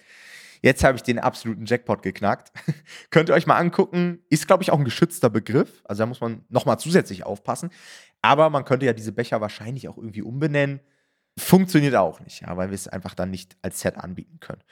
jetzt 0.64 0.84
habe 0.84 0.96
ich 0.96 1.04
den 1.04 1.20
absoluten 1.20 1.66
Jackpot 1.66 2.02
geknackt. 2.02 2.52
Könnt 3.12 3.30
ihr 3.30 3.36
euch 3.36 3.46
mal 3.46 3.58
angucken. 3.58 4.24
Ist, 4.30 4.48
glaube 4.48 4.64
ich, 4.64 4.72
auch 4.72 4.80
ein 4.80 4.86
geschützter 4.86 5.30
Begriff. 5.30 5.84
Also 5.86 6.02
da 6.02 6.08
muss 6.08 6.22
man 6.22 6.44
nochmal 6.50 6.80
zusätzlich 6.80 7.26
aufpassen. 7.26 7.70
Aber 8.22 8.50
man 8.50 8.66
könnte 8.66 8.86
ja 8.86 8.94
diese 8.94 9.12
Becher 9.12 9.42
wahrscheinlich 9.42 9.88
auch 9.90 9.98
irgendwie 9.98 10.22
umbenennen. 10.22 10.80
Funktioniert 11.38 11.96
auch 11.96 12.20
nicht, 12.22 12.42
ja, 12.42 12.56
weil 12.58 12.70
wir 12.70 12.76
es 12.76 12.88
einfach 12.88 13.16
dann 13.16 13.30
nicht 13.30 13.58
als 13.62 13.82
Set 13.82 13.98
anbieten 13.98 14.40
können. 14.40 14.64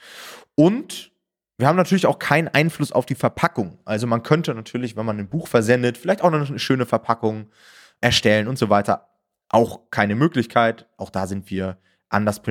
Und 0.54 1.12
wir 1.58 1.68
haben 1.68 1.76
natürlich 1.76 2.06
auch 2.06 2.18
keinen 2.18 2.48
Einfluss 2.48 2.92
auf 2.92 3.04
die 3.04 3.14
Verpackung. 3.14 3.78
Also 3.84 4.06
man 4.06 4.22
könnte 4.22 4.54
natürlich, 4.54 4.96
wenn 4.96 5.06
man 5.06 5.18
ein 5.18 5.28
Buch 5.28 5.48
versendet, 5.48 5.98
vielleicht 5.98 6.22
auch 6.22 6.30
noch 6.30 6.48
eine 6.48 6.58
schöne 6.58 6.86
Verpackung 6.86 7.50
erstellen 8.00 8.48
und 8.48 8.58
so 8.58 8.70
weiter. 8.70 9.10
Auch 9.48 9.90
keine 9.90 10.14
Möglichkeit. 10.14 10.88
Auch 10.96 11.10
da 11.10 11.26
sind 11.26 11.50
wir 11.50 11.78
an 12.08 12.24
das 12.24 12.42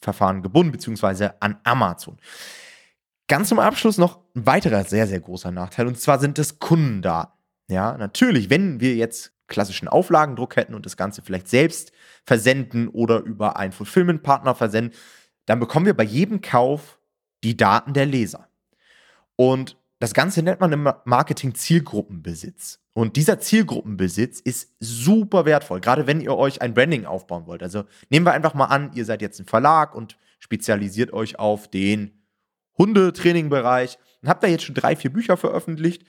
Print-on-Demand-Verfahren 0.00 0.42
gebunden, 0.42 0.72
beziehungsweise 0.72 1.40
an 1.40 1.58
Amazon. 1.64 2.18
Ganz 3.28 3.48
zum 3.48 3.58
Abschluss 3.58 3.98
noch 3.98 4.20
ein 4.34 4.46
weiterer 4.46 4.84
sehr, 4.84 5.06
sehr 5.06 5.20
großer 5.20 5.50
Nachteil, 5.50 5.86
und 5.86 5.98
zwar 5.98 6.18
sind 6.18 6.38
es 6.38 6.58
Kundendaten. 6.58 7.32
Ja, 7.68 7.96
natürlich, 7.96 8.50
wenn 8.50 8.80
wir 8.80 8.94
jetzt 8.94 9.32
klassischen 9.48 9.88
Auflagendruck 9.88 10.56
hätten 10.56 10.74
und 10.74 10.86
das 10.86 10.96
Ganze 10.96 11.22
vielleicht 11.22 11.48
selbst 11.48 11.92
versenden 12.24 12.88
oder 12.88 13.20
über 13.20 13.56
einen 13.56 13.72
Fulfillment-Partner 13.72 14.54
versenden, 14.54 14.96
dann 15.46 15.60
bekommen 15.60 15.86
wir 15.86 15.96
bei 15.96 16.04
jedem 16.04 16.40
Kauf 16.40 16.98
die 17.42 17.56
Daten 17.56 17.92
der 17.92 18.06
Leser. 18.06 18.48
Und 19.36 19.76
das 19.98 20.12
Ganze 20.12 20.42
nennt 20.42 20.60
man 20.60 20.72
im 20.72 20.88
Marketing 21.04 21.54
Zielgruppenbesitz. 21.54 22.80
Und 22.92 23.16
dieser 23.16 23.38
Zielgruppenbesitz 23.38 24.40
ist 24.40 24.74
super 24.80 25.44
wertvoll, 25.44 25.80
gerade 25.80 26.06
wenn 26.06 26.20
ihr 26.20 26.36
euch 26.36 26.62
ein 26.62 26.74
Branding 26.74 27.04
aufbauen 27.06 27.46
wollt. 27.46 27.62
Also 27.62 27.84
nehmen 28.10 28.26
wir 28.26 28.32
einfach 28.32 28.54
mal 28.54 28.66
an, 28.66 28.92
ihr 28.94 29.04
seid 29.04 29.22
jetzt 29.22 29.40
ein 29.40 29.46
Verlag 29.46 29.94
und 29.94 30.16
spezialisiert 30.38 31.12
euch 31.12 31.38
auf 31.38 31.68
den 31.68 32.22
Hundetraining-Bereich 32.78 33.98
und 34.22 34.28
habt 34.28 34.42
da 34.42 34.48
jetzt 34.48 34.64
schon 34.64 34.74
drei, 34.74 34.96
vier 34.96 35.12
Bücher 35.12 35.36
veröffentlicht 35.36 36.04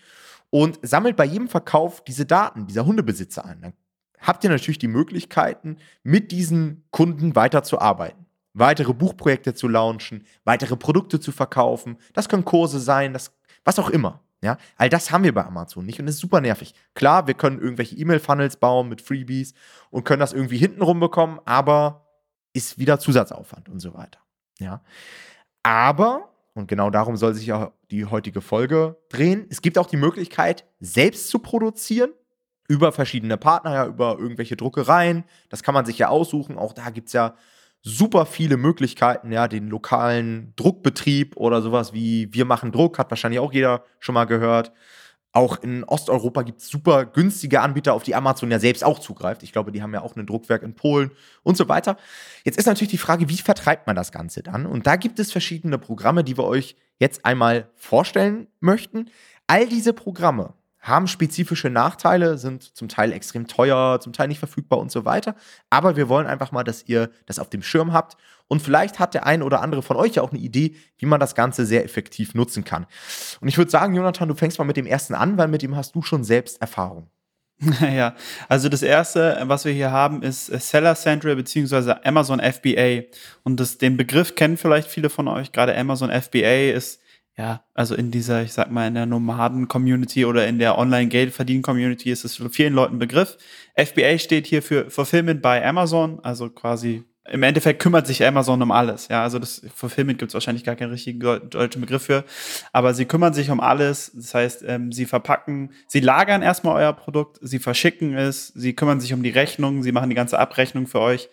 und 0.50 0.80
sammelt 0.82 1.16
bei 1.16 1.26
jedem 1.26 1.48
Verkauf 1.48 2.04
diese 2.04 2.26
Daten 2.26 2.68
dieser 2.68 2.86
Hundebesitzer 2.86 3.46
ein. 3.46 3.62
Dann 3.62 3.74
habt 4.20 4.44
ihr 4.44 4.50
natürlich 4.50 4.80
die 4.80 4.88
Möglichkeiten, 4.88 5.78
mit 6.04 6.32
diesen 6.32 6.86
Kunden 6.92 7.36
weiterzuarbeiten. 7.36 8.26
Weitere 8.54 8.94
Buchprojekte 8.94 9.54
zu 9.54 9.68
launchen, 9.68 10.26
weitere 10.44 10.76
Produkte 10.76 11.20
zu 11.20 11.32
verkaufen. 11.32 11.98
Das 12.14 12.28
können 12.28 12.44
Kurse 12.44 12.80
sein, 12.80 13.14
das, 13.14 13.32
was 13.68 13.80
auch 13.80 13.90
immer. 13.90 14.22
Ja, 14.42 14.58
all 14.78 14.88
das 14.88 15.12
haben 15.12 15.24
wir 15.24 15.34
bei 15.34 15.44
Amazon 15.44 15.86
nicht 15.86 16.00
und 16.00 16.06
das 16.06 16.16
ist 16.16 16.22
super 16.22 16.40
nervig. 16.40 16.74
Klar, 16.94 17.28
wir 17.28 17.34
können 17.34 17.60
irgendwelche 17.60 17.96
E-Mail-Funnels 17.98 18.58
bauen 18.58 18.88
mit 18.88 19.02
Freebies 19.02 19.54
und 19.90 20.06
können 20.06 20.20
das 20.22 20.32
irgendwie 20.32 20.58
hintenrum 20.58 21.00
bekommen, 21.00 21.40
aber 21.44 22.08
ist 22.54 22.78
wieder 22.78 23.00
Zusatzaufwand 23.00 23.68
und 23.68 23.80
so 23.80 23.94
weiter. 23.94 24.20
Ja, 24.60 24.84
aber, 25.64 26.30
und 26.54 26.68
genau 26.68 26.92
darum 26.92 27.18
soll 27.18 27.34
sich 27.34 27.48
ja 27.48 27.74
die 27.92 28.06
heutige 28.06 28.42
Folge 28.42 28.96
drehen, 29.10 29.48
es 29.50 29.62
gibt 29.62 29.78
auch 29.78 29.88
die 29.88 29.98
Möglichkeit, 29.98 30.66
selbst 30.80 31.30
zu 31.30 31.40
produzieren 31.40 32.12
über 32.70 32.92
verschiedene 32.92 33.38
Partner, 33.38 33.74
ja, 33.74 33.86
über 33.86 34.18
irgendwelche 34.18 34.56
Druckereien. 34.56 35.26
Das 35.50 35.64
kann 35.64 35.74
man 35.74 35.86
sich 35.86 35.98
ja 35.98 36.10
aussuchen. 36.10 36.58
Auch 36.58 36.74
da 36.74 36.90
gibt 36.90 37.08
es 37.08 37.14
ja 37.14 37.36
super 37.88 38.26
viele 38.26 38.58
Möglichkeiten, 38.58 39.32
ja, 39.32 39.48
den 39.48 39.70
lokalen 39.70 40.54
Druckbetrieb 40.58 41.38
oder 41.38 41.62
sowas 41.62 41.94
wie 41.94 42.34
Wir 42.34 42.46
machen 42.46 42.72
Druck, 42.72 43.00
hat 43.00 43.10
wahrscheinlich 43.10 43.40
auch 43.40 43.54
jeder 43.54 43.84
schon 44.00 44.14
mal 44.14 44.26
gehört. 44.26 44.74
Auch 45.32 45.62
in 45.62 45.84
Osteuropa 45.84 46.42
gibt 46.42 46.62
es 46.62 46.68
super 46.68 47.06
günstige 47.06 47.62
Anbieter, 47.62 47.94
auf 47.94 48.04
die 48.04 48.16
Amazon 48.16 48.52
ja 48.52 48.60
selbst 48.60 48.84
auch 48.84 49.00
zugreift. 49.00 49.44
Ich 49.44 49.52
glaube, 49.52 49.72
die 49.72 49.82
haben 49.82 49.94
ja 49.94 50.02
auch 50.02 50.16
ein 50.16 50.26
Druckwerk 50.26 50.64
in 50.64 50.74
Polen 50.74 51.12
und 51.44 51.58
so 51.58 51.70
weiter. 51.70 51.98
Jetzt 52.44 52.58
ist 52.58 52.66
natürlich 52.66 52.92
die 52.92 52.98
Frage, 52.98 53.30
wie 53.30 53.38
vertreibt 53.38 53.88
man 53.88 53.96
das 53.96 54.12
Ganze 54.12 54.42
dann? 54.42 54.66
Und 54.66 54.88
da 54.88 54.96
gibt 54.96 55.20
es 55.20 55.32
verschiedene 55.32 55.78
Programme, 55.78 56.24
die 56.24 56.38
wir 56.38 56.46
euch 56.46 56.76
jetzt 56.98 57.26
einmal 57.26 57.70
vorstellen 57.76 58.48
möchten. 58.60 59.10
All 59.46 59.68
diese 59.68 59.94
Programme 59.94 60.54
haben 60.88 61.08
spezifische 61.08 61.70
Nachteile, 61.70 62.38
sind 62.38 62.64
zum 62.76 62.88
Teil 62.88 63.12
extrem 63.12 63.48
teuer, 63.48 64.00
zum 64.00 64.14
Teil 64.14 64.28
nicht 64.28 64.40
verfügbar 64.40 64.80
und 64.80 64.92
so 64.92 65.06
weiter. 65.06 65.36
Aber 65.70 65.96
wir 65.96 66.10
wollen 66.10 66.28
einfach 66.28 66.52
mal, 66.52 66.64
dass 66.64 66.84
ihr 66.88 67.10
das 67.26 67.40
auf 67.40 67.50
dem 67.50 67.62
Schirm 67.62 67.94
habt. 67.94 68.18
Und 68.48 68.62
vielleicht 68.62 69.00
hat 69.00 69.14
der 69.14 69.26
ein 69.26 69.44
oder 69.44 69.62
andere 69.62 69.82
von 69.82 69.98
euch 69.98 70.16
ja 70.16 70.22
auch 70.22 70.32
eine 70.32 70.40
Idee, 70.40 70.76
wie 70.98 71.06
man 71.06 71.20
das 71.20 71.36
Ganze 71.36 71.66
sehr 71.66 71.84
effektiv 71.84 72.34
nutzen 72.34 72.64
kann. 72.64 72.86
Und 73.42 73.48
ich 73.48 73.58
würde 73.58 73.72
sagen, 73.72 73.94
Jonathan, 73.94 74.30
du 74.30 74.36
fängst 74.36 74.58
mal 74.58 74.66
mit 74.66 74.78
dem 74.78 74.86
ersten 74.86 75.16
an, 75.16 75.38
weil 75.38 75.48
mit 75.48 75.62
dem 75.62 75.76
hast 75.76 75.96
du 75.96 76.02
schon 76.02 76.24
selbst 76.24 76.62
Erfahrung. 76.62 77.10
Ja, 77.82 78.16
also 78.48 78.70
das 78.70 78.84
erste, 78.84 79.40
was 79.46 79.66
wir 79.66 79.74
hier 79.74 79.92
haben, 79.92 80.22
ist 80.22 80.46
Seller 80.46 80.96
Central 80.96 81.36
bzw. 81.36 81.96
Amazon 82.04 82.40
FBA. 82.40 83.08
Und 83.44 83.60
das, 83.60 83.78
den 83.78 83.98
Begriff 83.98 84.36
kennen 84.36 84.58
vielleicht 84.58 84.90
viele 84.90 85.10
von 85.10 85.28
euch. 85.28 85.52
Gerade 85.52 85.76
Amazon 85.76 86.12
FBA 86.12 86.72
ist 86.72 87.02
ja, 87.38 87.64
also 87.76 87.94
in 87.94 88.10
dieser, 88.10 88.42
ich 88.42 88.54
sag 88.54 88.72
mal, 88.72 88.88
in 88.88 88.96
der 88.96 89.06
Nomaden-Community 89.06 90.26
oder 90.26 90.48
in 90.48 90.58
der 90.58 90.78
Online-Geld-Verdienen-Community 90.78 92.10
ist 92.10 92.26
es 92.26 92.38
für 92.38 92.50
vielen 92.50 92.74
Leuten 92.74 92.98
Begriff. 92.98 93.38
FBA 93.76 94.18
steht 94.18 94.48
hier 94.48 94.64
für 94.64 94.90
Fulfillment 94.90 95.44
by 95.44 95.62
Amazon, 95.64 96.20
also 96.24 96.50
quasi 96.50 97.04
im 97.30 97.44
Endeffekt 97.44 97.82
kümmert 97.82 98.08
sich 98.08 98.26
Amazon 98.26 98.62
um 98.62 98.72
alles. 98.72 99.10
Ja, 99.10 99.24
also 99.24 99.38
das 99.38 99.62
Fulfillment 99.76 100.18
gibt 100.18 100.30
es 100.30 100.34
wahrscheinlich 100.34 100.64
gar 100.64 100.76
keinen 100.76 100.92
richtigen 100.92 101.20
deutschen 101.20 101.82
Begriff 101.82 102.04
für, 102.04 102.24
aber 102.72 102.94
sie 102.94 103.06
kümmern 103.06 103.34
sich 103.34 103.50
um 103.50 103.60
alles. 103.60 104.12
Das 104.16 104.34
heißt, 104.34 104.64
ähm, 104.66 104.92
sie 104.92 105.06
verpacken, 105.06 105.72
sie 105.88 106.00
lagern 106.00 106.42
erstmal 106.42 106.76
euer 106.76 106.94
Produkt, 106.94 107.38
sie 107.42 107.60
verschicken 107.60 108.16
es, 108.16 108.48
sie 108.48 108.74
kümmern 108.74 109.00
sich 109.00 109.14
um 109.14 109.24
die 109.24 109.30
Rechnung, 109.30 109.84
sie 109.84 109.92
machen 109.92 110.10
die 110.10 110.16
ganze 110.16 110.40
Abrechnung 110.40 110.88
für 110.88 111.02
euch. 111.02 111.30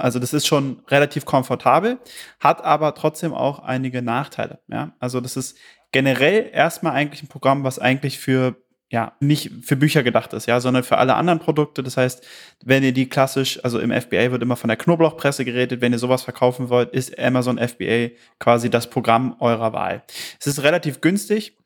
Also 0.00 0.18
das 0.18 0.32
ist 0.32 0.46
schon 0.46 0.82
relativ 0.88 1.24
komfortabel, 1.24 1.98
hat 2.40 2.64
aber 2.64 2.94
trotzdem 2.94 3.34
auch 3.34 3.60
einige 3.60 4.02
Nachteile. 4.02 4.60
Ja? 4.68 4.92
Also 4.98 5.20
das 5.20 5.36
ist 5.36 5.56
generell 5.92 6.50
erstmal 6.52 6.92
eigentlich 6.92 7.22
ein 7.22 7.28
Programm, 7.28 7.64
was 7.64 7.78
eigentlich 7.78 8.18
für 8.18 8.56
ja, 8.92 9.12
nicht 9.20 9.52
für 9.62 9.76
Bücher 9.76 10.02
gedacht 10.02 10.32
ist, 10.32 10.46
ja, 10.46 10.60
sondern 10.60 10.82
für 10.82 10.98
alle 10.98 11.14
anderen 11.14 11.38
Produkte. 11.38 11.84
Das 11.84 11.96
heißt, 11.96 12.26
wenn 12.64 12.82
ihr 12.82 12.92
die 12.92 13.08
klassisch, 13.08 13.62
also 13.64 13.78
im 13.78 13.92
FBA 13.92 14.32
wird 14.32 14.42
immer 14.42 14.56
von 14.56 14.66
der 14.66 14.76
Knoblauchpresse 14.76 15.44
geredet, 15.44 15.80
wenn 15.80 15.92
ihr 15.92 16.00
sowas 16.00 16.22
verkaufen 16.22 16.70
wollt, 16.70 16.90
ist 16.90 17.16
Amazon 17.16 17.56
FBA 17.56 18.08
quasi 18.40 18.68
das 18.68 18.90
Programm 18.90 19.36
eurer 19.38 19.72
Wahl. 19.72 20.02
Es 20.40 20.48
ist 20.48 20.64
relativ 20.64 21.00
günstig 21.00 21.56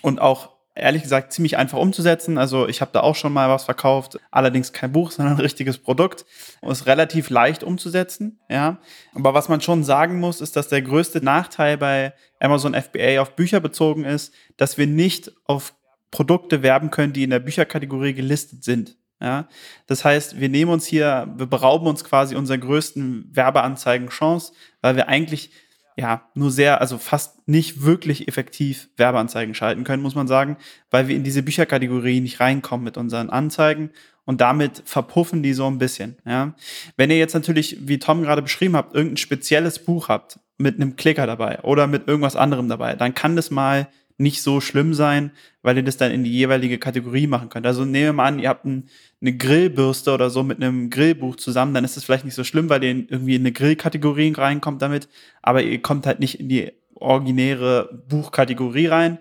und 0.00 0.18
auch 0.18 0.55
ehrlich 0.76 1.02
gesagt 1.02 1.32
ziemlich 1.32 1.56
einfach 1.56 1.78
umzusetzen. 1.78 2.38
Also 2.38 2.68
ich 2.68 2.80
habe 2.80 2.90
da 2.92 3.00
auch 3.00 3.16
schon 3.16 3.32
mal 3.32 3.48
was 3.48 3.64
verkauft, 3.64 4.18
allerdings 4.30 4.72
kein 4.72 4.92
Buch, 4.92 5.10
sondern 5.12 5.34
ein 5.34 5.40
richtiges 5.40 5.78
Produkt. 5.78 6.24
Und 6.60 6.70
ist 6.70 6.86
relativ 6.86 7.30
leicht 7.30 7.64
umzusetzen, 7.64 8.38
ja. 8.48 8.78
Aber 9.14 9.34
was 9.34 9.48
man 9.48 9.60
schon 9.60 9.82
sagen 9.82 10.20
muss, 10.20 10.40
ist, 10.40 10.56
dass 10.56 10.68
der 10.68 10.82
größte 10.82 11.24
Nachteil 11.24 11.78
bei 11.78 12.12
Amazon 12.40 12.74
FBA 12.74 13.20
auf 13.20 13.34
Bücher 13.34 13.60
bezogen 13.60 14.04
ist, 14.04 14.32
dass 14.56 14.78
wir 14.78 14.86
nicht 14.86 15.32
auf 15.46 15.74
Produkte 16.10 16.62
werben 16.62 16.90
können, 16.90 17.12
die 17.12 17.24
in 17.24 17.30
der 17.30 17.40
Bücherkategorie 17.40 18.14
gelistet 18.14 18.62
sind. 18.62 18.96
Ja, 19.20 19.48
das 19.86 20.04
heißt, 20.04 20.40
wir 20.40 20.50
nehmen 20.50 20.70
uns 20.70 20.84
hier, 20.84 21.32
wir 21.36 21.46
berauben 21.46 21.86
uns 21.86 22.04
quasi 22.04 22.36
unserer 22.36 22.58
größten 22.58 23.30
Werbeanzeigen-Chance, 23.34 24.52
weil 24.82 24.96
wir 24.96 25.08
eigentlich 25.08 25.50
ja, 25.96 26.28
nur 26.34 26.50
sehr, 26.50 26.80
also 26.80 26.98
fast 26.98 27.48
nicht 27.48 27.82
wirklich 27.82 28.28
effektiv 28.28 28.90
Werbeanzeigen 28.96 29.54
schalten 29.54 29.84
können, 29.84 30.02
muss 30.02 30.14
man 30.14 30.28
sagen, 30.28 30.58
weil 30.90 31.08
wir 31.08 31.16
in 31.16 31.24
diese 31.24 31.42
Bücherkategorie 31.42 32.20
nicht 32.20 32.38
reinkommen 32.38 32.84
mit 32.84 32.98
unseren 32.98 33.30
Anzeigen 33.30 33.90
und 34.26 34.42
damit 34.42 34.82
verpuffen 34.84 35.42
die 35.42 35.54
so 35.54 35.66
ein 35.66 35.78
bisschen, 35.78 36.16
ja. 36.26 36.54
Wenn 36.96 37.10
ihr 37.10 37.18
jetzt 37.18 37.32
natürlich, 37.34 37.88
wie 37.88 37.98
Tom 37.98 38.22
gerade 38.22 38.42
beschrieben 38.42 38.76
habt, 38.76 38.94
irgendein 38.94 39.16
spezielles 39.16 39.78
Buch 39.78 40.08
habt 40.08 40.38
mit 40.58 40.76
einem 40.76 40.96
Klicker 40.96 41.26
dabei 41.26 41.60
oder 41.62 41.86
mit 41.86 42.06
irgendwas 42.08 42.36
anderem 42.36 42.68
dabei, 42.68 42.94
dann 42.94 43.14
kann 43.14 43.36
das 43.36 43.50
mal 43.50 43.88
nicht 44.18 44.42
so 44.42 44.60
schlimm 44.60 44.94
sein, 44.94 45.30
weil 45.62 45.76
ihr 45.76 45.82
das 45.82 45.96
dann 45.96 46.12
in 46.12 46.24
die 46.24 46.32
jeweilige 46.32 46.78
Kategorie 46.78 47.26
machen 47.26 47.48
könnt. 47.48 47.66
Also 47.66 47.84
nehmen 47.84 48.06
wir 48.06 48.12
mal 48.14 48.26
an, 48.26 48.38
ihr 48.38 48.48
habt 48.48 48.64
ein, 48.64 48.88
eine 49.20 49.36
Grillbürste 49.36 50.12
oder 50.12 50.30
so 50.30 50.42
mit 50.42 50.62
einem 50.62 50.90
Grillbuch 50.90 51.36
zusammen, 51.36 51.74
dann 51.74 51.84
ist 51.84 51.96
es 51.96 52.04
vielleicht 52.04 52.24
nicht 52.24 52.34
so 52.34 52.44
schlimm, 52.44 52.70
weil 52.70 52.82
ihr 52.82 52.90
irgendwie 52.90 53.34
in 53.34 53.42
eine 53.42 53.52
Grillkategorie 53.52 54.32
reinkommt 54.32 54.80
damit, 54.80 55.08
aber 55.42 55.62
ihr 55.62 55.82
kommt 55.82 56.06
halt 56.06 56.20
nicht 56.20 56.40
in 56.40 56.48
die 56.48 56.72
originäre 56.94 58.04
Buchkategorie 58.08 58.86
rein 58.86 59.18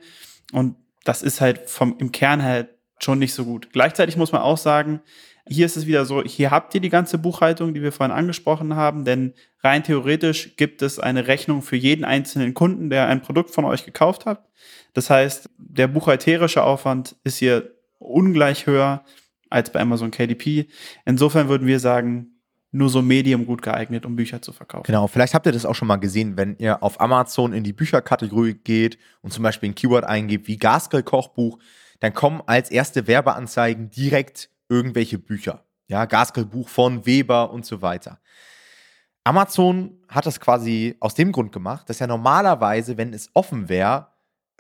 und 0.53 0.75
das 1.03 1.21
ist 1.21 1.41
halt 1.41 1.69
vom, 1.69 1.97
im 1.99 2.11
Kern 2.11 2.41
halt 2.41 2.69
schon 2.99 3.19
nicht 3.19 3.33
so 3.33 3.43
gut. 3.45 3.69
Gleichzeitig 3.73 4.15
muss 4.15 4.31
man 4.31 4.41
auch 4.41 4.57
sagen, 4.57 5.01
hier 5.47 5.65
ist 5.65 5.77
es 5.77 5.85
wieder 5.85 6.05
so, 6.05 6.23
hier 6.23 6.51
habt 6.51 6.73
ihr 6.73 6.81
die 6.81 6.89
ganze 6.89 7.17
Buchhaltung, 7.17 7.73
die 7.73 7.81
wir 7.81 7.91
vorhin 7.91 8.15
angesprochen 8.15 8.75
haben, 8.75 9.05
denn 9.05 9.33
rein 9.63 9.83
theoretisch 9.83 10.55
gibt 10.55 10.81
es 10.81 10.99
eine 10.99 11.27
Rechnung 11.27 11.61
für 11.61 11.75
jeden 11.75 12.03
einzelnen 12.03 12.53
Kunden, 12.53 12.89
der 12.89 13.07
ein 13.07 13.21
Produkt 13.21 13.51
von 13.51 13.65
euch 13.65 13.85
gekauft 13.85 14.25
hat. 14.25 14.43
Das 14.93 15.09
heißt, 15.09 15.49
der 15.57 15.87
buchhalterische 15.87 16.63
Aufwand 16.63 17.15
ist 17.23 17.37
hier 17.37 17.71
ungleich 17.99 18.65
höher 18.65 19.03
als 19.49 19.71
bei 19.71 19.79
Amazon 19.79 20.11
KDP. 20.11 20.67
Insofern 21.05 21.47
würden 21.47 21.67
wir 21.67 21.79
sagen, 21.79 22.31
nur 22.71 22.89
so 22.89 23.01
medium 23.01 23.45
gut 23.45 23.61
geeignet, 23.61 24.05
um 24.05 24.15
Bücher 24.15 24.41
zu 24.41 24.51
verkaufen. 24.51 24.83
Genau, 24.85 25.07
vielleicht 25.07 25.33
habt 25.33 25.45
ihr 25.45 25.53
das 25.53 25.65
auch 25.65 25.75
schon 25.75 25.87
mal 25.87 25.95
gesehen, 25.95 26.35
wenn 26.37 26.57
ihr 26.57 26.83
auf 26.83 26.99
Amazon 26.99 27.53
in 27.53 27.63
die 27.63 27.71
Bücherkategorie 27.71 28.55
geht 28.55 28.97
und 29.21 29.31
zum 29.31 29.43
Beispiel 29.43 29.69
ein 29.69 29.75
Keyword 29.75 30.03
eingebt 30.03 30.47
wie 30.47 30.57
Gaskell-Kochbuch, 30.57 31.57
dann 32.01 32.13
kommen 32.13 32.41
als 32.45 32.69
erste 32.69 33.07
Werbeanzeigen 33.07 33.89
direkt 33.91 34.49
irgendwelche 34.69 35.19
Bücher. 35.19 35.63
Ja, 35.87 36.05
Gaskell-Buch 36.05 36.69
von 36.69 37.05
Weber 37.05 37.51
und 37.51 37.65
so 37.65 37.81
weiter. 37.81 38.19
Amazon 39.23 39.99
hat 40.07 40.25
das 40.25 40.39
quasi 40.39 40.95
aus 40.99 41.15
dem 41.15 41.31
Grund 41.31 41.51
gemacht, 41.51 41.89
dass 41.89 41.99
ja 41.99 42.07
normalerweise, 42.07 42.97
wenn 42.97 43.13
es 43.13 43.29
offen 43.33 43.69
wäre, 43.69 44.07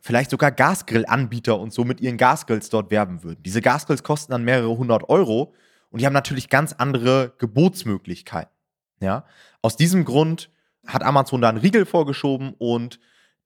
vielleicht 0.01 0.29
sogar 0.29 0.51
Gasgrill-Anbieter 0.51 1.59
und 1.59 1.73
so 1.73 1.83
mit 1.83 2.01
ihren 2.01 2.17
Gasgrills 2.17 2.69
dort 2.69 2.91
werben 2.91 3.23
würden. 3.23 3.41
Diese 3.43 3.61
Gasgrills 3.61 4.03
kosten 4.03 4.31
dann 4.31 4.43
mehrere 4.43 4.77
hundert 4.77 5.09
Euro 5.09 5.53
und 5.89 6.01
die 6.01 6.05
haben 6.05 6.13
natürlich 6.13 6.49
ganz 6.49 6.73
andere 6.73 7.33
Gebotsmöglichkeiten. 7.37 8.51
Ja? 8.99 9.25
Aus 9.61 9.77
diesem 9.77 10.05
Grund 10.05 10.51
hat 10.85 11.03
Amazon 11.03 11.41
da 11.41 11.49
einen 11.49 11.57
Riegel 11.57 11.85
vorgeschoben 11.85 12.53
und 12.57 12.99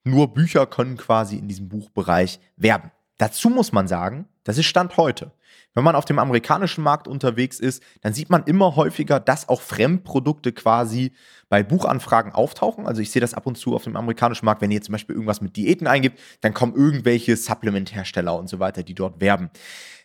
nur 0.03 0.33
Bücher 0.33 0.65
können 0.65 0.97
quasi 0.97 1.37
in 1.37 1.47
diesem 1.47 1.69
Buchbereich 1.69 2.39
werben. 2.55 2.91
Dazu 3.17 3.49
muss 3.49 3.71
man 3.71 3.87
sagen, 3.87 4.27
das 4.43 4.57
ist 4.57 4.65
Stand 4.65 4.97
heute. 4.97 5.31
Wenn 5.73 5.83
man 5.83 5.95
auf 5.95 6.05
dem 6.05 6.19
amerikanischen 6.19 6.83
Markt 6.83 7.07
unterwegs 7.07 7.59
ist, 7.59 7.83
dann 8.01 8.13
sieht 8.13 8.29
man 8.29 8.43
immer 8.43 8.75
häufiger, 8.75 9.19
dass 9.19 9.49
auch 9.49 9.61
Fremdprodukte 9.61 10.51
quasi 10.51 11.13
bei 11.47 11.63
Buchanfragen 11.63 12.33
auftauchen. 12.33 12.87
Also 12.87 13.01
ich 13.01 13.11
sehe 13.11 13.21
das 13.21 13.33
ab 13.33 13.45
und 13.45 13.57
zu 13.57 13.75
auf 13.75 13.83
dem 13.83 13.95
amerikanischen 13.95 14.45
Markt, 14.45 14.61
wenn 14.61 14.71
ihr 14.71 14.81
zum 14.81 14.93
Beispiel 14.93 15.15
irgendwas 15.15 15.41
mit 15.41 15.55
Diäten 15.55 15.87
eingibt, 15.87 16.19
dann 16.41 16.53
kommen 16.53 16.75
irgendwelche 16.75 17.35
Supplementhersteller 17.35 18.37
und 18.37 18.49
so 18.49 18.59
weiter, 18.59 18.83
die 18.83 18.95
dort 18.95 19.21
werben. 19.21 19.49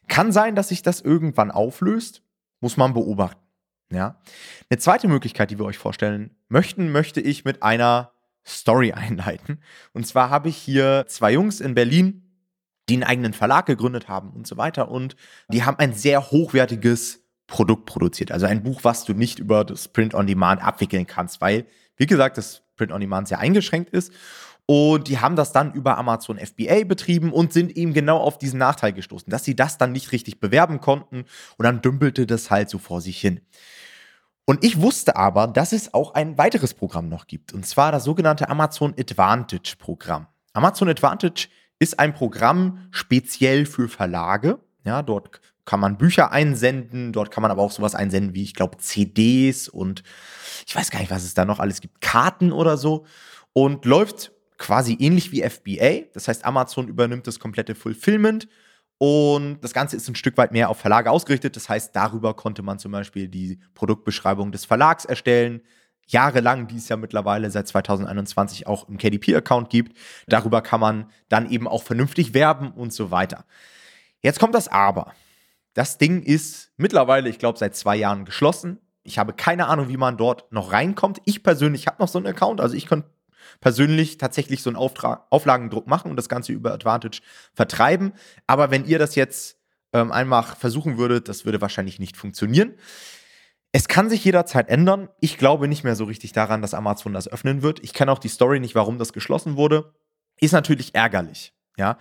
Kann 0.08 0.32
sein, 0.32 0.54
dass 0.54 0.68
sich 0.68 0.82
das 0.82 1.00
irgendwann 1.00 1.50
auflöst, 1.50 2.22
muss 2.60 2.76
man 2.76 2.94
beobachten. 2.94 3.40
Ja. 3.90 4.20
Eine 4.70 4.78
zweite 4.78 5.08
Möglichkeit, 5.08 5.50
die 5.50 5.58
wir 5.58 5.64
euch 5.64 5.78
vorstellen 5.78 6.36
möchten, 6.48 6.90
möchte 6.90 7.20
ich 7.20 7.44
mit 7.44 7.62
einer 7.62 8.12
Story 8.46 8.92
einleiten. 8.96 9.60
Und 9.92 10.06
zwar 10.06 10.30
habe 10.30 10.48
ich 10.48 10.56
hier 10.56 11.04
zwei 11.08 11.32
Jungs 11.32 11.60
in 11.60 11.74
Berlin, 11.74 12.23
die 12.88 12.94
einen 12.94 13.04
eigenen 13.04 13.32
Verlag 13.32 13.66
gegründet 13.66 14.08
haben 14.08 14.30
und 14.30 14.46
so 14.46 14.56
weiter. 14.56 14.90
Und 14.90 15.16
die 15.48 15.64
haben 15.64 15.78
ein 15.78 15.94
sehr 15.94 16.30
hochwertiges 16.30 17.22
Produkt 17.46 17.86
produziert. 17.86 18.32
Also 18.32 18.46
ein 18.46 18.62
Buch, 18.62 18.80
was 18.82 19.04
du 19.04 19.14
nicht 19.14 19.38
über 19.38 19.64
das 19.64 19.88
Print 19.88 20.14
on 20.14 20.26
Demand 20.26 20.62
abwickeln 20.62 21.06
kannst, 21.06 21.40
weil, 21.40 21.66
wie 21.96 22.06
gesagt, 22.06 22.38
das 22.38 22.62
Print 22.76 22.92
on 22.92 23.00
Demand 23.00 23.28
sehr 23.28 23.38
eingeschränkt 23.38 23.90
ist. 23.90 24.12
Und 24.66 25.08
die 25.08 25.18
haben 25.18 25.36
das 25.36 25.52
dann 25.52 25.74
über 25.74 25.98
Amazon 25.98 26.38
FBA 26.38 26.84
betrieben 26.84 27.32
und 27.32 27.52
sind 27.52 27.76
eben 27.76 27.92
genau 27.92 28.16
auf 28.18 28.38
diesen 28.38 28.58
Nachteil 28.58 28.94
gestoßen, 28.94 29.30
dass 29.30 29.44
sie 29.44 29.54
das 29.54 29.76
dann 29.76 29.92
nicht 29.92 30.12
richtig 30.12 30.40
bewerben 30.40 30.80
konnten 30.80 31.26
und 31.58 31.64
dann 31.64 31.82
dümpelte 31.82 32.26
das 32.26 32.50
halt 32.50 32.70
so 32.70 32.78
vor 32.78 33.02
sich 33.02 33.20
hin. 33.20 33.40
Und 34.46 34.64
ich 34.64 34.80
wusste 34.80 35.16
aber, 35.16 35.46
dass 35.46 35.72
es 35.72 35.92
auch 35.92 36.14
ein 36.14 36.38
weiteres 36.38 36.72
Programm 36.74 37.08
noch 37.08 37.26
gibt, 37.26 37.52
und 37.52 37.66
zwar 37.66 37.92
das 37.92 38.04
sogenannte 38.04 38.48
Amazon 38.48 38.94
Advantage 38.98 39.76
Programm. 39.78 40.28
Amazon 40.54 40.88
Advantage 40.88 41.48
ist 41.78 41.98
ein 41.98 42.14
Programm 42.14 42.88
speziell 42.90 43.66
für 43.66 43.88
Verlage. 43.88 44.58
Ja, 44.84 45.02
dort 45.02 45.40
kann 45.64 45.80
man 45.80 45.96
Bücher 45.96 46.30
einsenden, 46.30 47.12
dort 47.12 47.30
kann 47.30 47.42
man 47.42 47.50
aber 47.50 47.62
auch 47.62 47.70
sowas 47.70 47.94
einsenden 47.94 48.34
wie, 48.34 48.42
ich 48.42 48.54
glaube, 48.54 48.76
CDs 48.78 49.68
und 49.68 50.02
ich 50.66 50.76
weiß 50.76 50.90
gar 50.90 51.00
nicht, 51.00 51.10
was 51.10 51.24
es 51.24 51.34
da 51.34 51.44
noch 51.44 51.58
alles 51.58 51.80
gibt, 51.80 52.00
Karten 52.00 52.52
oder 52.52 52.76
so. 52.76 53.06
Und 53.52 53.84
läuft 53.84 54.32
quasi 54.58 54.96
ähnlich 54.98 55.32
wie 55.32 55.42
FBA. 55.48 56.10
Das 56.12 56.28
heißt, 56.28 56.44
Amazon 56.44 56.88
übernimmt 56.88 57.26
das 57.26 57.38
komplette 57.38 57.74
Fulfillment 57.74 58.48
und 58.98 59.58
das 59.60 59.72
Ganze 59.72 59.96
ist 59.96 60.08
ein 60.08 60.14
Stück 60.14 60.36
weit 60.36 60.52
mehr 60.52 60.70
auf 60.70 60.78
Verlage 60.78 61.10
ausgerichtet. 61.10 61.56
Das 61.56 61.68
heißt, 61.68 61.94
darüber 61.94 62.34
konnte 62.34 62.62
man 62.62 62.78
zum 62.78 62.92
Beispiel 62.92 63.28
die 63.28 63.58
Produktbeschreibung 63.74 64.52
des 64.52 64.64
Verlags 64.64 65.04
erstellen. 65.04 65.62
Jahrelang, 66.06 66.66
die 66.66 66.76
es 66.76 66.88
ja 66.88 66.96
mittlerweile 66.96 67.50
seit 67.50 67.68
2021 67.68 68.66
auch 68.66 68.88
im 68.88 68.98
KDP-Account 68.98 69.70
gibt. 69.70 69.96
Darüber 70.26 70.62
kann 70.62 70.80
man 70.80 71.10
dann 71.28 71.50
eben 71.50 71.68
auch 71.68 71.82
vernünftig 71.82 72.34
werben 72.34 72.72
und 72.72 72.92
so 72.92 73.10
weiter. 73.10 73.44
Jetzt 74.20 74.40
kommt 74.40 74.54
das 74.54 74.68
Aber. 74.68 75.12
Das 75.74 75.98
Ding 75.98 76.22
ist 76.22 76.70
mittlerweile, 76.76 77.28
ich 77.28 77.38
glaube, 77.38 77.58
seit 77.58 77.74
zwei 77.74 77.96
Jahren 77.96 78.24
geschlossen. 78.24 78.78
Ich 79.02 79.18
habe 79.18 79.32
keine 79.32 79.66
Ahnung, 79.66 79.88
wie 79.88 79.96
man 79.96 80.16
dort 80.16 80.50
noch 80.52 80.72
reinkommt. 80.72 81.20
Ich 81.24 81.42
persönlich 81.42 81.86
habe 81.86 82.00
noch 82.00 82.08
so 82.08 82.18
einen 82.18 82.28
Account, 82.28 82.60
also 82.60 82.74
ich 82.74 82.86
könnte 82.86 83.08
persönlich 83.60 84.18
tatsächlich 84.18 84.62
so 84.62 84.70
einen 84.70 84.76
Auftrag, 84.76 85.26
Auflagendruck 85.30 85.86
machen 85.86 86.10
und 86.10 86.16
das 86.16 86.28
Ganze 86.28 86.52
über 86.52 86.72
Advantage 86.72 87.20
vertreiben. 87.54 88.12
Aber 88.46 88.70
wenn 88.70 88.84
ihr 88.84 88.98
das 88.98 89.14
jetzt 89.14 89.58
ähm, 89.92 90.12
einfach 90.12 90.56
versuchen 90.56 90.98
würdet, 90.98 91.28
das 91.28 91.44
würde 91.44 91.60
wahrscheinlich 91.60 91.98
nicht 91.98 92.16
funktionieren. 92.16 92.74
Es 93.76 93.88
kann 93.88 94.08
sich 94.08 94.24
jederzeit 94.24 94.68
ändern. 94.68 95.08
Ich 95.18 95.36
glaube 95.36 95.66
nicht 95.66 95.82
mehr 95.82 95.96
so 95.96 96.04
richtig 96.04 96.30
daran, 96.30 96.62
dass 96.62 96.74
Amazon 96.74 97.12
das 97.12 97.26
öffnen 97.26 97.62
wird. 97.62 97.82
Ich 97.82 97.92
kenne 97.92 98.12
auch 98.12 98.20
die 98.20 98.28
Story 98.28 98.60
nicht, 98.60 98.76
warum 98.76 99.00
das 99.00 99.12
geschlossen 99.12 99.56
wurde. 99.56 99.92
Ist 100.38 100.52
natürlich 100.52 100.94
ärgerlich. 100.94 101.52
Ja, 101.76 101.98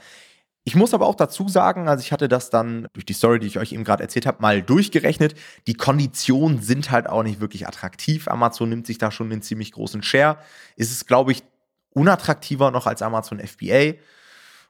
ich 0.66 0.76
muss 0.76 0.94
aber 0.94 1.08
auch 1.08 1.16
dazu 1.16 1.50
sagen, 1.50 1.88
also 1.88 2.04
ich 2.04 2.12
hatte 2.12 2.28
das 2.28 2.52
dann 2.52 2.88
durch 2.94 3.08
die 3.08 3.14
Story, 3.14 3.40
die 3.40 3.48
ich 3.48 3.58
euch 3.58 3.72
eben 3.72 3.84
gerade 3.84 4.04
erzählt 4.04 4.28
habe, 4.28 4.40
mal 4.40 4.62
durchgerechnet. 4.62 5.34
Die 5.66 5.74
Konditionen 5.74 6.62
sind 6.62 6.92
halt 6.92 7.10
auch 7.10 7.24
nicht 7.24 7.42
wirklich 7.42 7.68
attraktiv. 7.68 8.28
Amazon 8.28 8.70
nimmt 8.70 8.86
sich 8.86 9.00
da 9.00 9.10
schon 9.10 9.32
einen 9.32 9.42
ziemlich 9.42 9.72
großen 9.72 10.04
Share. 10.04 10.38
Ist 10.76 10.92
es, 10.92 11.08
glaube 11.08 11.32
ich, 11.32 11.42
unattraktiver 11.90 12.70
noch 12.70 12.86
als 12.86 13.02
Amazon 13.02 13.40
FBA. 13.40 13.96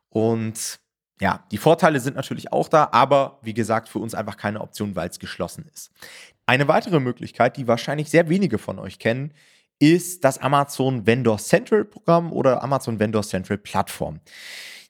Und 0.08 0.80
ja, 1.20 1.46
die 1.52 1.58
Vorteile 1.58 2.00
sind 2.00 2.16
natürlich 2.16 2.52
auch 2.52 2.68
da, 2.68 2.90
aber 2.92 3.40
wie 3.44 3.54
gesagt, 3.54 3.88
für 3.88 4.00
uns 4.00 4.16
einfach 4.16 4.38
keine 4.38 4.62
Option, 4.62 4.96
weil 4.96 5.10
es 5.10 5.20
geschlossen 5.20 5.70
ist. 5.74 5.92
Eine 6.46 6.68
weitere 6.68 7.00
Möglichkeit, 7.00 7.58
die 7.58 7.68
wahrscheinlich 7.68 8.10
sehr 8.10 8.28
wenige 8.28 8.58
von 8.58 8.80
euch 8.80 9.00
kennen, 9.00 9.34
ist 9.80 10.24
das 10.24 10.40
Amazon 10.40 11.08
Vendor 11.08 11.38
Central 11.38 11.86
Programm 11.86 12.32
oder 12.32 12.64
Amazon 12.64 13.00
Vendor 13.00 13.24
Central 13.24 13.58
Plattform. 13.58 14.20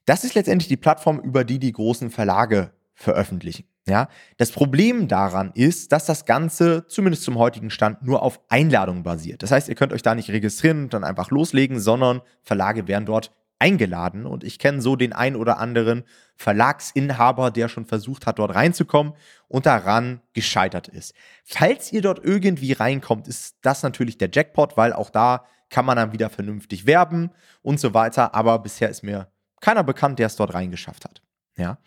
Das 0.05 0.23
ist 0.23 0.35
letztendlich 0.35 0.67
die 0.67 0.77
Plattform, 0.77 1.19
über 1.19 1.43
die 1.43 1.59
die 1.59 1.71
großen 1.71 2.09
Verlage 2.09 2.71
veröffentlichen. 2.93 3.65
Ja, 3.85 4.07
das 4.37 4.51
Problem 4.51 5.07
daran 5.09 5.51
ist, 5.55 5.91
dass 5.91 6.05
das 6.05 6.25
Ganze 6.25 6.87
zumindest 6.87 7.23
zum 7.23 7.37
heutigen 7.37 7.69
Stand 7.69 8.01
nur 8.01 8.23
auf 8.23 8.39
Einladung 8.47 9.03
basiert. 9.03 9.43
Das 9.43 9.51
heißt, 9.51 9.67
ihr 9.67 9.75
könnt 9.75 9.91
euch 9.91 10.01
da 10.01 10.15
nicht 10.15 10.29
registrieren 10.29 10.83
und 10.83 10.93
dann 10.93 11.03
einfach 11.03 11.31
loslegen, 11.31 11.79
sondern 11.79 12.21
Verlage 12.43 12.87
werden 12.87 13.05
dort 13.05 13.31
eingeladen. 13.59 14.25
Und 14.25 14.45
ich 14.45 14.57
kenne 14.57 14.81
so 14.81 14.95
den 14.95 15.11
ein 15.11 15.35
oder 15.35 15.59
anderen 15.59 16.03
Verlagsinhaber, 16.35 17.51
der 17.51 17.69
schon 17.69 17.85
versucht 17.85 18.25
hat, 18.25 18.39
dort 18.39 18.55
reinzukommen 18.55 19.13
und 19.47 19.65
daran 19.65 20.21
gescheitert 20.33 20.87
ist. 20.87 21.13
Falls 21.43 21.91
ihr 21.91 22.01
dort 22.01 22.23
irgendwie 22.23 22.73
reinkommt, 22.73 23.27
ist 23.27 23.57
das 23.61 23.83
natürlich 23.83 24.17
der 24.17 24.29
Jackpot, 24.31 24.75
weil 24.75 24.93
auch 24.93 25.09
da 25.09 25.45
kann 25.69 25.85
man 25.85 25.97
dann 25.97 26.11
wieder 26.11 26.29
vernünftig 26.29 26.85
werben 26.85 27.31
und 27.61 27.79
so 27.79 27.93
weiter. 27.93 28.35
Aber 28.35 28.59
bisher 28.59 28.89
ist 28.89 29.03
mir 29.03 29.27
keiner 29.61 29.83
bekannt, 29.83 30.19
der 30.19 30.27
es 30.27 30.35
dort 30.35 30.53
reingeschafft 30.53 31.05
hat. 31.05 31.21
Ja. 31.57 31.77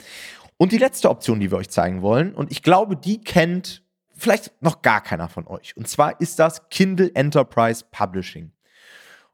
Und 0.56 0.72
die 0.72 0.78
letzte 0.78 1.10
Option, 1.10 1.40
die 1.40 1.50
wir 1.50 1.58
euch 1.58 1.68
zeigen 1.68 2.02
wollen, 2.02 2.34
und 2.34 2.50
ich 2.50 2.62
glaube, 2.62 2.96
die 2.96 3.20
kennt 3.20 3.82
vielleicht 4.16 4.62
noch 4.62 4.82
gar 4.82 5.02
keiner 5.02 5.28
von 5.28 5.46
euch. 5.46 5.76
Und 5.76 5.86
zwar 5.88 6.20
ist 6.20 6.38
das 6.38 6.68
Kindle 6.70 7.10
Enterprise 7.14 7.84
Publishing. 7.90 8.52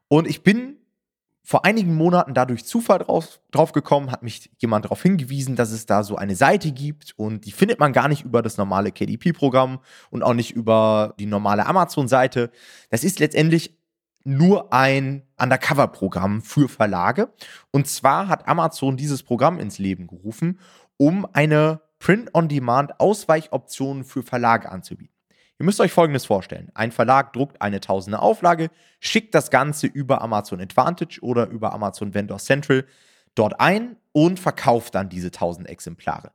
Und 0.09 0.27
ich 0.27 0.43
bin 0.43 0.77
vor 1.45 1.65
einigen 1.65 1.93
Monaten 1.95 2.33
da 2.33 2.45
durch 2.45 2.63
Zufall 2.65 2.99
drauf, 2.99 3.41
drauf 3.51 3.73
gekommen, 3.73 4.11
hat 4.11 4.23
mich 4.23 4.49
jemand 4.59 4.85
darauf 4.85 5.01
hingewiesen, 5.01 5.57
dass 5.57 5.71
es 5.71 5.85
da 5.85 6.03
so 6.03 6.15
eine 6.15 6.37
Seite 6.37 6.71
gibt 6.71 7.13
und 7.17 7.45
die 7.45 7.51
findet 7.51 7.79
man 7.79 7.91
gar 7.91 8.07
nicht 8.07 8.23
über 8.23 8.41
das 8.41 8.55
normale 8.57 8.93
KDP-Programm 8.93 9.79
und 10.09 10.23
auch 10.23 10.33
nicht 10.33 10.51
über 10.51 11.13
die 11.19 11.25
normale 11.25 11.65
Amazon-Seite. 11.65 12.49
Das 12.89 13.03
ist 13.03 13.19
letztendlich 13.19 13.77
nur 14.23 14.71
ein 14.71 15.23
Undercover-Programm 15.37 16.41
für 16.41 16.69
Verlage. 16.69 17.33
Und 17.71 17.87
zwar 17.87 18.29
hat 18.29 18.47
Amazon 18.47 18.95
dieses 18.95 19.21
Programm 19.21 19.59
ins 19.59 19.79
Leben 19.79 20.07
gerufen, 20.07 20.61
um 20.95 21.27
eine 21.33 21.81
Print-on-Demand-Ausweichoption 21.99 24.05
für 24.05 24.23
Verlage 24.23 24.71
anzubieten. 24.71 25.12
Ihr 25.59 25.65
müsst 25.65 25.79
euch 25.79 25.91
Folgendes 25.91 26.25
vorstellen. 26.25 26.71
Ein 26.73 26.91
Verlag 26.91 27.33
druckt 27.33 27.61
eine 27.61 27.79
tausende 27.79 28.19
Auflage, 28.19 28.69
schickt 28.99 29.35
das 29.35 29.51
Ganze 29.51 29.87
über 29.87 30.21
Amazon 30.21 30.59
Advantage 30.59 31.19
oder 31.21 31.47
über 31.47 31.73
Amazon 31.73 32.13
Vendor 32.13 32.39
Central 32.39 32.85
dort 33.35 33.59
ein 33.59 33.97
und 34.11 34.39
verkauft 34.39 34.95
dann 34.95 35.09
diese 35.09 35.31
tausend 35.31 35.69
Exemplare. 35.69 36.31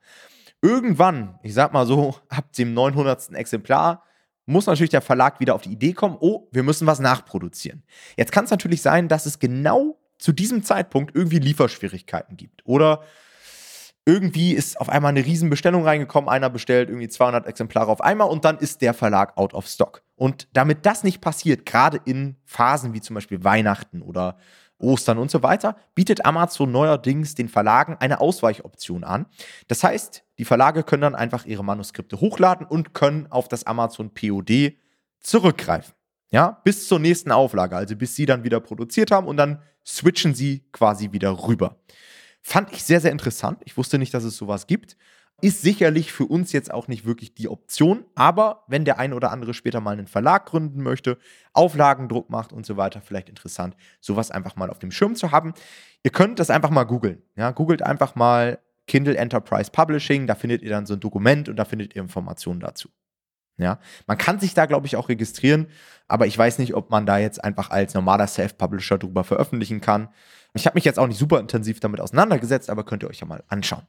Irgendwann, 0.63 1.39
ich 1.43 1.55
sag 1.55 1.73
mal 1.73 1.87
so, 1.87 2.17
ab 2.29 2.53
dem 2.53 2.75
900. 2.75 3.35
Exemplar 3.35 4.05
muss 4.47 4.67
natürlich 4.67 4.91
der 4.91 5.03
Verlag 5.03 5.41
wieder 5.41 5.55
auf 5.55 5.63
die 5.63 5.73
Idee 5.73 5.93
kommen, 5.93 6.17
oh, 6.21 6.49
wir 6.53 6.63
müssen 6.63 6.87
was 6.87 7.01
nachproduzieren. 7.01 7.83
Jetzt 8.17 8.33
kann 8.33 8.47
es 8.47 8.51
natürlich 8.51 8.81
sein, 8.81 9.09
dass 9.09 9.27
es 9.27 9.39
genau 9.39 9.99
zu 10.19 10.33
diesem 10.33 10.63
Zeitpunkt 10.63 11.15
irgendwie 11.15 11.39
Lieferschwierigkeiten 11.39 12.37
gibt. 12.37 12.63
Oder 12.65 13.03
irgendwie 14.09 14.55
ist 14.55 14.81
auf 14.81 14.89
einmal 14.89 15.11
eine 15.11 15.23
Riesenbestellung 15.23 15.85
reingekommen, 15.85 16.31
einer 16.31 16.49
bestellt 16.49 16.89
irgendwie 16.89 17.09
200 17.09 17.47
Exemplare 17.47 17.93
auf 17.93 18.01
einmal 18.01 18.31
und 18.31 18.43
dann 18.47 18.57
ist 18.57 18.81
der 18.81 18.95
Verlag 18.95 19.37
out 19.37 19.53
of 19.53 19.67
stock. 19.67 20.03
Und 20.17 20.49
damit 20.55 20.87
das 20.87 21.05
nicht 21.05 21.21
passiert, 21.21 21.67
gerade 21.67 22.01
in 22.07 22.37
Phasen 22.47 22.95
wie 22.95 23.03
zum 23.03 23.13
Beispiel 23.13 23.45
Weihnachten 23.45 24.01
oder 24.01 24.39
Ostern 24.79 25.19
und 25.19 25.31
so 25.31 25.43
weiter, 25.43 25.77
bietet 25.95 26.25
Amazon 26.25 26.73
neuerdings 26.73 27.35
den 27.35 27.51
Verlagen 27.51 27.99
eine 28.01 28.23
Ausweichoption 28.23 29.05
an. 29.05 29.27
Das 29.67 29.85
heißt, 29.85 30.25
die 30.39 30.47
Verlage 30.47 30.85
können 30.85 31.03
dann 31.03 31.15
einfach 31.15 31.45
ihre 31.45 31.63
Manuskripte 31.65 32.19
hochladen 32.19 32.67
und 32.67 32.95
können 32.95 33.27
auf 33.31 33.47
das 33.47 33.67
Amazon 33.67 34.15
POD 34.15 34.73
zurückgreifen. 35.21 35.93
Ja, 36.31 36.63
bis 36.65 36.89
zur 36.89 36.99
nächsten 36.99 37.31
Auflage, 37.31 37.77
also 37.77 37.95
bis 37.95 38.15
sie 38.15 38.25
dann 38.25 38.43
wieder 38.43 38.61
produziert 38.61 39.11
haben 39.11 39.27
und 39.27 39.37
dann 39.37 39.61
switchen 39.85 40.35
sie 40.35 40.65
quasi 40.73 41.13
wieder 41.13 41.47
rüber. 41.47 41.77
Fand 42.49 42.73
ich 42.73 42.83
sehr, 42.83 43.03
sehr 43.03 43.13
interessant. 43.13 43.61
Ich 43.67 43.77
wusste 43.77 43.99
nicht, 43.99 44.15
dass 44.15 44.25
es 44.25 44.39
sowas 44.39 44.67
gibt. 44.67 44.97
Ist 45.43 45.61
sicherlich 45.61 46.13
für 46.13 46.25
uns 46.25 46.51
jetzt 46.51 46.73
auch 46.73 46.89
nicht 46.89 47.05
wirklich 47.05 47.35
die 47.35 47.47
Option, 47.47 48.07
aber 48.15 48.65
wenn 48.69 48.87
der 48.87 48.99
ein 48.99 49.13
oder 49.13 49.33
andere 49.33 49.53
später 49.53 49.83
mal 49.83 49.93
einen 49.93 50.07
Verlag 50.07 50.47
gründen 50.47 50.83
möchte, 50.83 51.19
Auflagendruck 51.53 52.31
macht 52.31 52.55
und 52.55 52.65
so 52.65 52.79
weiter, 52.79 53.03
vielleicht 53.03 53.29
interessant, 53.29 53.77
sowas 54.01 54.31
einfach 54.31 54.57
mal 54.57 54.71
auf 54.71 54.79
dem 54.79 54.91
Schirm 54.91 55.15
zu 55.15 55.31
haben. 55.31 55.53
Ihr 56.03 56.11
könnt 56.11 56.39
das 56.39 56.49
einfach 56.49 56.71
mal 56.71 56.85
googeln. 56.85 57.21
Ja, 57.37 57.51
googelt 57.51 57.83
einfach 57.83 58.15
mal 58.15 58.61
Kindle 58.87 59.19
Enterprise 59.19 59.71
Publishing, 59.71 60.27
da 60.27 60.35
findet 60.35 60.63
ihr 60.63 60.71
dann 60.71 60.87
so 60.87 60.95
ein 60.95 61.01
Dokument 61.01 61.51
und 61.51 61.57
da 61.57 61.67
findet 61.67 61.95
ihr 61.95 62.01
Informationen 62.01 62.61
dazu. 62.61 62.89
Ja, 63.59 63.79
man 64.07 64.17
kann 64.17 64.41
sich 64.41 64.55
da, 64.55 64.67
glaube 64.67 64.87
ich, 64.87 64.97
auch 64.97 65.09
registrieren, 65.09 65.67
aber 66.07 66.27
ich 66.27 66.39
weiß 66.39 66.59
nicht, 66.59 66.75
ob 66.75 66.91
man 66.91 67.07
da 67.07 67.19
jetzt 67.19 67.43
einfach 67.43 67.71
als 67.71 67.93
normaler 67.95 68.27
Self-Publisher 68.27 68.99
drüber 68.99 69.25
veröffentlichen 69.25 69.81
kann. 69.81 70.09
Ich 70.55 70.67
habe 70.67 70.77
mich 70.77 70.85
jetzt 70.85 70.99
auch 70.99 71.07
nicht 71.07 71.19
super 71.19 71.41
intensiv 71.41 71.81
damit 71.81 72.01
auseinandergesetzt, 72.01 72.71
aber 72.71 72.85
könnt 72.85 73.03
ihr 73.03 73.11
euch 73.11 73.21
ja 73.21 73.27
mal 73.27 73.43
anschauen. 73.49 73.83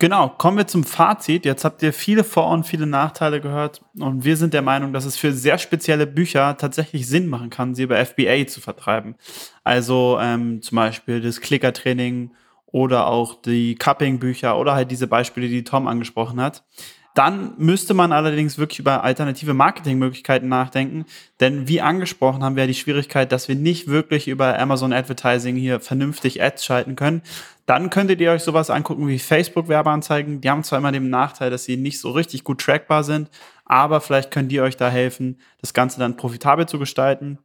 Genau, 0.00 0.28
kommen 0.28 0.56
wir 0.56 0.68
zum 0.68 0.84
Fazit. 0.84 1.44
Jetzt 1.44 1.64
habt 1.64 1.82
ihr 1.82 1.92
viele 1.92 2.22
Vor- 2.22 2.50
und 2.50 2.64
viele 2.64 2.86
Nachteile 2.86 3.40
gehört 3.40 3.82
und 3.98 4.24
wir 4.24 4.36
sind 4.36 4.54
der 4.54 4.62
Meinung, 4.62 4.92
dass 4.92 5.04
es 5.04 5.16
für 5.16 5.32
sehr 5.32 5.58
spezielle 5.58 6.06
Bücher 6.06 6.56
tatsächlich 6.56 7.08
Sinn 7.08 7.26
machen 7.26 7.50
kann, 7.50 7.74
sie 7.74 7.82
über 7.82 8.04
FBA 8.04 8.46
zu 8.46 8.60
vertreiben. 8.60 9.16
Also 9.64 10.18
ähm, 10.20 10.62
zum 10.62 10.76
Beispiel 10.76 11.20
das 11.20 11.40
Clicker-Training 11.40 12.30
oder 12.66 13.08
auch 13.08 13.42
die 13.42 13.74
Cupping-Bücher 13.74 14.56
oder 14.56 14.74
halt 14.74 14.92
diese 14.92 15.08
Beispiele, 15.08 15.48
die 15.48 15.64
Tom 15.64 15.88
angesprochen 15.88 16.40
hat. 16.40 16.64
Dann 17.14 17.54
müsste 17.58 17.94
man 17.94 18.12
allerdings 18.12 18.58
wirklich 18.58 18.78
über 18.78 19.02
alternative 19.02 19.52
Marketingmöglichkeiten 19.52 20.48
nachdenken, 20.48 21.04
denn 21.40 21.66
wie 21.66 21.80
angesprochen 21.80 22.44
haben 22.44 22.54
wir 22.54 22.62
ja 22.62 22.68
die 22.68 22.74
Schwierigkeit, 22.74 23.32
dass 23.32 23.48
wir 23.48 23.56
nicht 23.56 23.88
wirklich 23.88 24.28
über 24.28 24.58
Amazon 24.58 24.92
Advertising 24.92 25.56
hier 25.56 25.80
vernünftig 25.80 26.42
Ads 26.42 26.64
schalten 26.64 26.94
können. 26.94 27.22
Dann 27.66 27.90
könntet 27.90 28.20
ihr 28.20 28.30
euch 28.30 28.42
sowas 28.42 28.70
angucken 28.70 29.08
wie 29.08 29.18
Facebook-Werbeanzeigen. 29.18 30.40
Die 30.40 30.48
haben 30.48 30.62
zwar 30.62 30.78
immer 30.78 30.92
den 30.92 31.10
Nachteil, 31.10 31.50
dass 31.50 31.64
sie 31.64 31.76
nicht 31.76 31.98
so 32.00 32.12
richtig 32.12 32.44
gut 32.44 32.60
trackbar 32.60 33.04
sind, 33.04 33.28
aber 33.64 34.00
vielleicht 34.00 34.30
können 34.30 34.48
die 34.48 34.60
euch 34.60 34.76
da 34.76 34.88
helfen, 34.88 35.40
das 35.60 35.74
Ganze 35.74 35.98
dann 35.98 36.16
profitabel 36.16 36.66
zu 36.66 36.78
gestalten. 36.78 37.38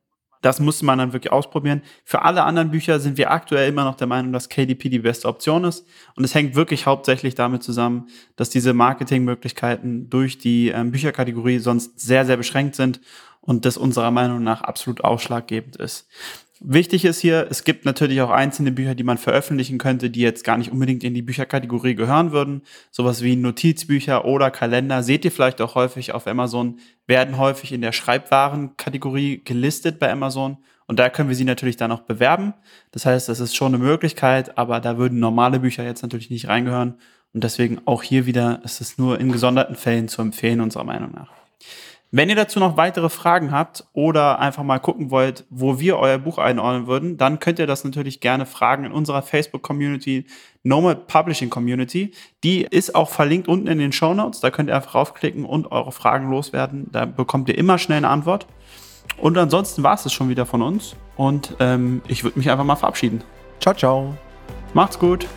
Das 0.43 0.59
musste 0.59 0.85
man 0.85 0.99
dann 0.99 1.13
wirklich 1.13 1.31
ausprobieren. 1.31 1.81
Für 2.03 2.23
alle 2.23 2.43
anderen 2.43 2.69
Bücher 2.69 2.99
sind 2.99 3.17
wir 3.17 3.31
aktuell 3.31 3.69
immer 3.69 3.85
noch 3.85 3.95
der 3.95 4.07
Meinung, 4.07 4.33
dass 4.33 4.49
KDP 4.49 4.89
die 4.89 4.99
beste 4.99 5.29
Option 5.29 5.63
ist. 5.63 5.87
Und 6.15 6.25
es 6.25 6.35
hängt 6.35 6.53
wirklich 6.53 6.85
hauptsächlich 6.85 7.33
damit 7.33 7.63
zusammen, 7.63 8.07
dass 8.35 8.49
diese 8.49 8.73
Marketingmöglichkeiten 8.73 10.09
durch 10.09 10.37
die 10.37 10.67
ähm, 10.67 10.91
Bücherkategorie 10.91 11.59
sonst 11.59 11.97
sehr, 12.01 12.25
sehr 12.25 12.35
beschränkt 12.35 12.75
sind 12.75 12.99
und 13.39 13.63
das 13.63 13.77
unserer 13.77 14.11
Meinung 14.11 14.43
nach 14.43 14.61
absolut 14.61 15.01
ausschlaggebend 15.01 15.77
ist. 15.77 16.09
Wichtig 16.65 17.03
ist 17.03 17.19
hier, 17.19 17.47
es 17.49 17.65
gibt 17.65 17.83
natürlich 17.83 18.21
auch 18.21 18.29
einzelne 18.29 18.71
Bücher, 18.71 18.95
die 18.95 19.03
man 19.03 19.17
veröffentlichen 19.17 19.77
könnte, 19.77 20.09
die 20.09 20.21
jetzt 20.21 20.45
gar 20.45 20.57
nicht 20.57 20.71
unbedingt 20.71 21.03
in 21.03 21.13
die 21.13 21.21
Bücherkategorie 21.21 21.93
gehören 21.93 22.31
würden. 22.31 22.61
Sowas 22.89 23.21
wie 23.21 23.35
Notizbücher 23.35 24.23
oder 24.23 24.49
Kalender 24.49 25.03
seht 25.03 25.25
ihr 25.25 25.31
vielleicht 25.33 25.59
auch 25.59 25.75
häufig 25.75 26.13
auf 26.13 26.25
Amazon, 26.25 26.79
werden 27.05 27.37
häufig 27.37 27.73
in 27.73 27.81
der 27.81 27.91
Schreibwarenkategorie 27.91 29.41
gelistet 29.43 29.99
bei 29.99 30.09
Amazon. 30.09 30.57
Und 30.87 30.99
da 30.99 31.09
können 31.09 31.27
wir 31.27 31.35
sie 31.35 31.43
natürlich 31.43 31.75
dann 31.75 31.91
auch 31.91 32.03
bewerben. 32.03 32.53
Das 32.91 33.05
heißt, 33.05 33.27
das 33.27 33.41
ist 33.41 33.57
schon 33.57 33.75
eine 33.75 33.83
Möglichkeit, 33.83 34.57
aber 34.57 34.79
da 34.79 34.97
würden 34.97 35.19
normale 35.19 35.59
Bücher 35.59 35.83
jetzt 35.83 36.01
natürlich 36.01 36.29
nicht 36.29 36.47
reingehören. 36.47 36.95
Und 37.33 37.43
deswegen 37.43 37.81
auch 37.83 38.03
hier 38.03 38.25
wieder 38.25 38.61
ist 38.63 38.79
es 38.79 38.97
nur 38.97 39.19
in 39.19 39.33
gesonderten 39.33 39.75
Fällen 39.75 40.07
zu 40.07 40.21
empfehlen, 40.21 40.61
unserer 40.61 40.85
Meinung 40.85 41.11
nach. 41.11 41.29
Wenn 42.15 42.29
ihr 42.29 42.35
dazu 42.35 42.59
noch 42.59 42.77
weitere 42.77 43.09
Fragen 43.09 43.51
habt 43.51 43.85
oder 43.91 44.37
einfach 44.37 44.61
mal 44.61 44.77
gucken 44.77 45.09
wollt, 45.09 45.45
wo 45.49 45.79
wir 45.79 45.97
euer 45.97 46.19
Buch 46.19 46.37
einordnen 46.37 46.85
würden, 46.85 47.17
dann 47.17 47.39
könnt 47.39 47.57
ihr 47.57 47.65
das 47.65 47.83
natürlich 47.83 48.19
gerne 48.19 48.45
fragen 48.45 48.83
in 48.83 48.91
unserer 48.91 49.23
Facebook-Community, 49.23 50.27
Nomad 50.61 51.07
Publishing 51.07 51.49
Community. 51.49 52.11
Die 52.43 52.67
ist 52.69 52.93
auch 52.93 53.09
verlinkt 53.09 53.47
unten 53.47 53.65
in 53.65 53.79
den 53.79 53.91
Show 53.91 54.13
Notes. 54.13 54.41
Da 54.41 54.51
könnt 54.51 54.69
ihr 54.69 54.75
einfach 54.75 54.93
raufklicken 54.93 55.43
und 55.43 55.71
eure 55.71 55.91
Fragen 55.91 56.29
loswerden. 56.29 56.85
Da 56.91 57.05
bekommt 57.05 57.49
ihr 57.49 57.57
immer 57.57 57.79
schnell 57.79 57.97
eine 57.97 58.09
Antwort. 58.09 58.45
Und 59.17 59.35
ansonsten 59.35 59.81
war 59.81 59.95
es 59.95 60.13
schon 60.13 60.29
wieder 60.29 60.45
von 60.45 60.61
uns. 60.61 60.95
Und 61.15 61.55
ähm, 61.59 62.03
ich 62.07 62.23
würde 62.23 62.37
mich 62.37 62.51
einfach 62.51 62.63
mal 62.63 62.75
verabschieden. 62.75 63.23
Ciao, 63.59 63.73
ciao. 63.73 64.15
Macht's 64.75 64.99
gut. 64.99 65.27